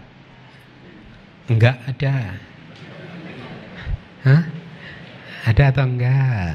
[1.50, 2.16] Enggak ada.
[4.24, 4.42] Hah?
[5.44, 6.54] Ada atau enggak?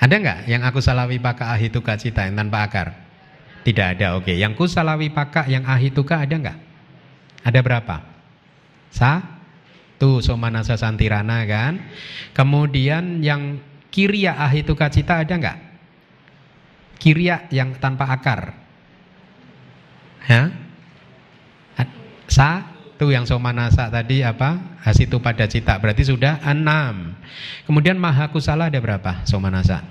[0.00, 2.88] Ada enggak yang aku salawi paka ahituka cita yang tanpa akar?
[3.60, 4.32] Tidak ada, oke.
[4.32, 6.58] Yang ku salawi paka yang ahituka ada enggak?
[7.44, 7.96] Ada berapa?
[8.88, 11.80] Satu, somanasa santirana kan.
[12.32, 13.60] Kemudian yang
[13.92, 15.58] kiria ahituka cita ada enggak?
[16.96, 18.56] Kiria yang tanpa akar.
[20.24, 20.52] Ya?
[22.30, 24.78] Sa itu yang somanasa tadi apa?
[24.84, 25.74] Hasitu pada cita.
[25.80, 27.16] Berarti sudah enam.
[27.66, 29.82] Kemudian maha kusala ada berapa somanasa?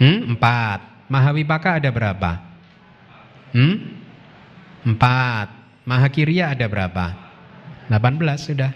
[0.00, 0.34] Hmm?
[0.34, 0.80] Empat.
[1.06, 2.40] Maha wipaka ada berapa?
[3.54, 4.00] Hmm?
[4.82, 5.48] Empat.
[5.84, 7.14] Maha kiria ada berapa?
[7.92, 7.94] 18
[8.40, 8.72] sudah.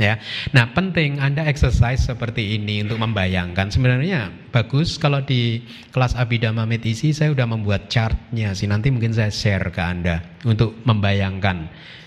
[0.00, 0.16] Ya.
[0.56, 3.68] Nah, penting Anda exercise seperti ini untuk membayangkan.
[3.68, 5.60] Sebenarnya bagus kalau di
[5.92, 8.64] kelas Abhidhamma Medisi saya sudah membuat chartnya sih.
[8.64, 11.56] Nanti mungkin saya share ke Anda untuk membayangkan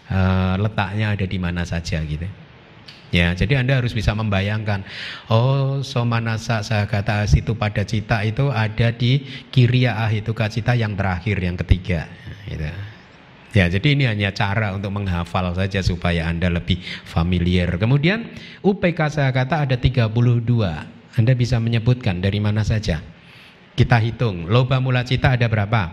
[0.09, 2.25] uh, letaknya ada di mana saja gitu.
[3.13, 4.83] Ya, jadi Anda harus bisa membayangkan,
[5.31, 9.23] oh somanasa kata situ pada cita itu ada di
[9.53, 12.09] kiriya itu cita yang terakhir, yang ketiga.
[12.49, 12.94] Gitu.
[13.55, 17.79] Ya, jadi ini hanya cara untuk menghafal saja supaya Anda lebih familiar.
[17.79, 18.27] Kemudian
[18.59, 20.11] UPK saya kata ada 32.
[21.15, 22.99] Anda bisa menyebutkan dari mana saja.
[23.79, 25.87] Kita hitung, loba mula cita ada berapa?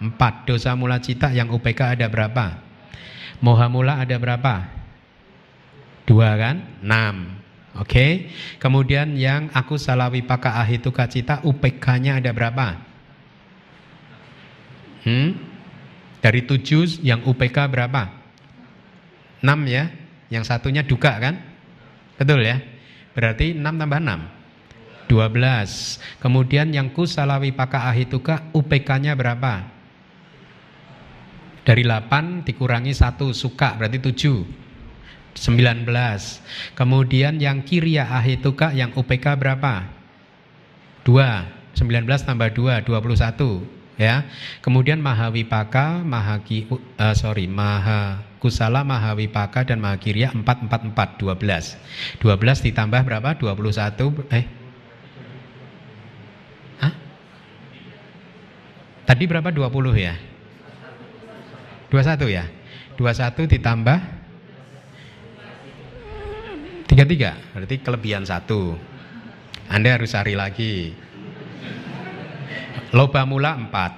[0.00, 0.48] 4.
[0.48, 2.64] Dosa mula cita yang UPK ada berapa?
[3.44, 4.64] Moha mula ada berapa?
[6.08, 6.80] Dua kan?
[6.80, 6.88] 6.
[6.88, 7.84] Oke.
[7.84, 8.12] Okay.
[8.56, 12.80] Kemudian yang aku salawi paka ahituka cita UPK-nya ada berapa?
[15.04, 15.53] Hmm?
[16.24, 18.08] Dari tujuh yang UPK berapa?
[19.44, 19.92] Enam ya.
[20.32, 21.36] Yang satunya duka kan?
[22.16, 22.64] Betul ya?
[23.12, 24.20] Berarti enam tambah enam.
[25.04, 26.00] Dua belas.
[26.24, 29.68] Kemudian yang kusalawi paka ahituka UPK-nya berapa?
[31.60, 34.48] Dari delapan dikurangi satu suka berarti tujuh.
[35.36, 36.40] Sembilan belas.
[36.72, 39.92] Kemudian yang kiria ahituka yang UPK berapa?
[41.04, 41.44] Dua.
[41.76, 44.26] Sembilan belas tambah dua, dua puluh satu ya.
[44.60, 52.20] Kemudian Mahawipaka, Mahaki uh, sorry, Maha Kusala, Mahawipaka dan Mahakirya 444 12.
[52.20, 53.30] 12 ditambah berapa?
[53.40, 54.44] 21 eh
[56.84, 56.92] Hah?
[59.08, 59.48] Tadi berapa?
[59.48, 60.14] 20 ya?
[61.88, 62.44] 21 ya?
[62.94, 63.98] 21 ditambah
[66.94, 68.78] 33 berarti kelebihan satu
[69.66, 70.94] Anda harus cari lagi
[72.92, 73.92] Loba mula empat,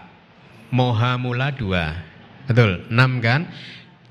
[0.71, 1.97] moha mula dua,
[2.47, 3.51] betul enam kan?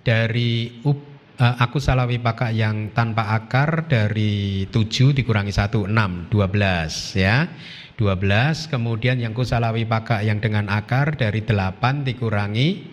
[0.04, 1.00] Dari up,
[1.40, 7.48] uh, aku salah wipaka yang tanpa akar dari tujuh dikurangi satu enam, dua belas ya.
[7.96, 12.84] dua belas kemudian yang kusalah wipaka yang dengan akar dari delapan dikurangi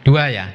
[0.00, 0.48] dua ya.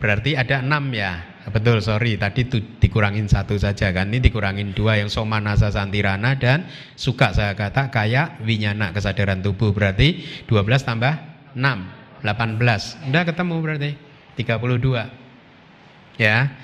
[0.00, 1.31] Berarti ada enam ya.
[1.50, 2.14] Betul, sorry.
[2.14, 4.06] Tadi tuh dikurangin satu saja kan.
[4.14, 9.74] Ini dikurangin dua yang soma nasa santirana dan suka saya kata kayak winyana kesadaran tubuh.
[9.74, 11.14] Berarti 12 tambah
[11.58, 13.10] 6, 18.
[13.10, 13.90] Udah ketemu berarti
[14.38, 16.22] 32.
[16.22, 16.54] Ya.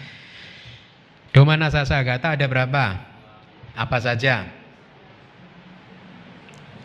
[1.34, 3.02] Doma nasa sagata ada berapa?
[3.74, 4.46] Apa saja?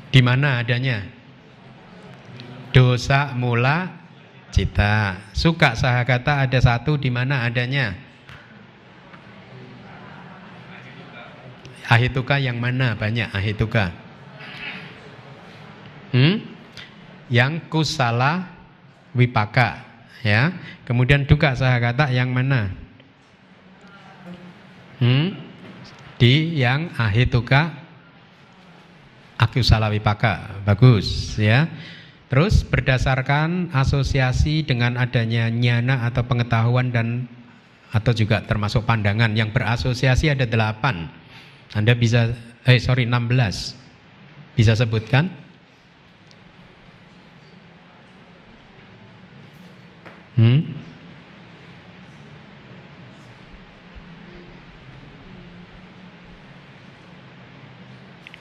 [0.09, 1.05] Di mana adanya?
[2.73, 4.02] Dosa mula
[4.53, 5.17] cita.
[5.33, 7.97] Suka sahagata ada satu di mana adanya?
[11.89, 13.91] Ahituka yang mana banyak ahituka?
[16.13, 16.45] Hmm?
[17.27, 18.53] Yang kusala
[19.17, 19.81] wipaka
[20.21, 20.53] ya.
[20.85, 22.69] Kemudian duka sahagata yang mana?
[25.01, 25.33] Hmm?
[26.21, 27.73] Di yang ahituka
[29.35, 30.63] akusala wipaka.
[30.63, 31.67] Bagus ya.
[32.33, 37.29] Terus berdasarkan asosiasi dengan adanya nyana atau pengetahuan dan
[37.93, 41.13] atau juga termasuk pandangan yang berasosiasi ada delapan.
[41.77, 42.33] Anda bisa,
[42.65, 43.77] eh sorry 16.
[44.57, 45.29] Bisa sebutkan?
[50.33, 50.73] Hmm?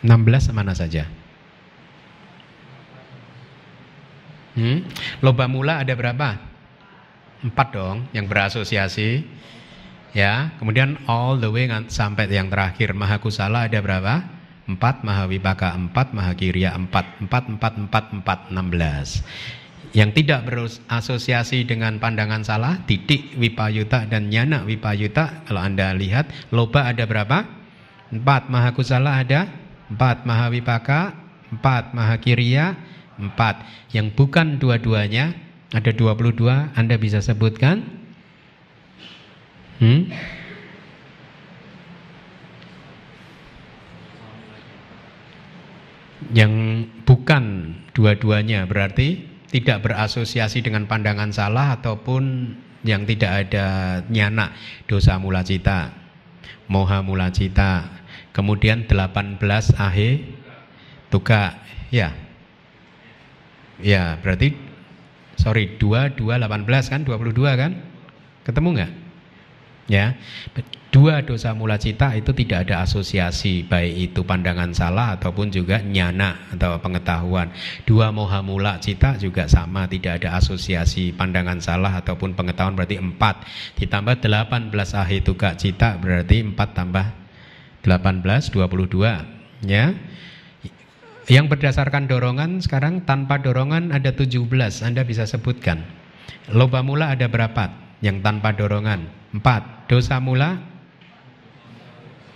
[0.01, 1.05] Enam belas mana saja?
[4.53, 4.85] Hmm?
[5.25, 6.37] Loba mula ada berapa?
[7.43, 9.25] Empat dong yang berasosiasi.
[10.13, 14.29] Ya, kemudian all the way sampai yang terakhir maha Mahakusala ada berapa?
[14.69, 19.25] Empat maha wibaka empat maha kiriya empat empat empat empat empat enam belas.
[19.93, 26.89] Yang tidak berasosiasi dengan pandangan salah Titik Wipayuta dan Nyana Wipayuta Kalau Anda lihat Loba
[26.89, 27.45] ada berapa?
[28.09, 29.53] Empat maha Mahakusala ada
[29.93, 31.13] Empat maha wibaka
[31.53, 32.73] Empat maha kiriya
[33.21, 33.93] 4.
[33.93, 35.37] Yang bukan dua-duanya,
[35.73, 37.85] ada 22, Anda bisa sebutkan?
[39.81, 40.13] Hmm?
[46.33, 46.53] Yang
[47.05, 54.57] bukan dua-duanya berarti tidak berasosiasi dengan pandangan salah ataupun yang tidak ada nyana,
[54.89, 55.93] dosa mula cita,
[56.73, 58.01] moha mula cita,
[58.33, 59.39] kemudian 18
[59.77, 60.25] ahe
[61.13, 61.61] tuka,
[61.93, 62.32] ya
[63.83, 64.55] Ya, berarti
[65.37, 67.73] sorry 2 2 18 kan 22 kan?
[68.47, 68.93] Ketemu nggak?
[69.91, 70.15] Ya.
[70.93, 76.53] Dua dosa mula cita itu tidak ada asosiasi baik itu pandangan salah ataupun juga nyana
[76.53, 77.49] atau pengetahuan.
[77.89, 83.41] Dua moha mula cita juga sama tidak ada asosiasi pandangan salah ataupun pengetahuan berarti empat
[83.81, 84.69] ditambah 18
[85.01, 87.07] ahituka cita berarti empat tambah
[87.81, 89.97] 18 22 ya.
[91.33, 94.53] Yang berdasarkan dorongan sekarang tanpa dorongan ada 17
[94.85, 95.81] Anda bisa sebutkan
[96.53, 97.73] Loba mula ada berapa
[98.05, 99.09] yang tanpa dorongan?
[99.33, 100.61] 4 Dosa mula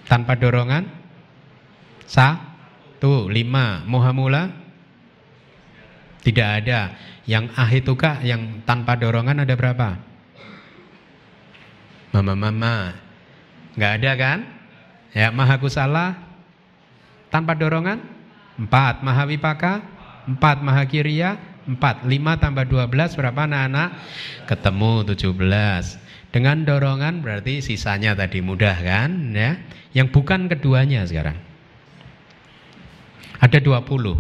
[0.09, 0.88] tanpa dorongan?
[2.09, 4.49] Satu Lima Moha mula?
[6.24, 6.97] Tidak ada
[7.28, 10.01] Yang ahituka yang tanpa dorongan ada berapa?
[12.16, 12.97] Mama-mama
[13.76, 14.38] Nggak ada kan?
[15.12, 16.16] Ya maha kusala
[17.28, 18.16] Tanpa dorongan?
[18.57, 19.84] Empat Mahawipaka
[20.26, 21.38] Empat Mahakirya.
[21.66, 23.98] Empat Lima tambah dua belas berapa anak-anak?
[24.46, 25.98] Ketemu tujuh belas.
[26.30, 29.59] Dengan dorongan berarti sisanya tadi mudah kan ya?
[29.94, 31.38] Yang bukan keduanya sekarang.
[33.42, 34.18] Ada dua puluh.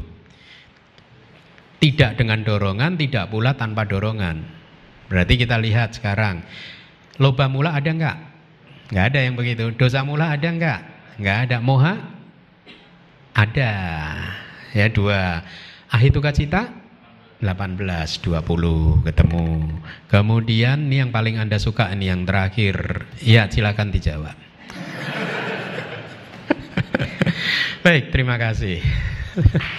[1.76, 4.42] Tidak dengan dorongan Tidak pula tanpa dorongan.
[5.06, 6.42] Berarti kita lihat sekarang.
[7.22, 8.18] Loba mula ada enggak?
[8.90, 9.70] Enggak ada yang begitu.
[9.74, 10.80] Dosa mula ada enggak?
[11.18, 11.56] Enggak ada.
[11.62, 11.94] Moha
[13.36, 13.70] ada
[14.72, 15.44] ya dua.
[15.92, 16.72] Ahituka cita
[17.44, 19.44] 18 20 ketemu.
[20.08, 23.04] Kemudian ini yang paling Anda suka ini yang terakhir.
[23.20, 24.32] Ya, silakan dijawab.
[27.84, 28.80] Baik, terima kasih.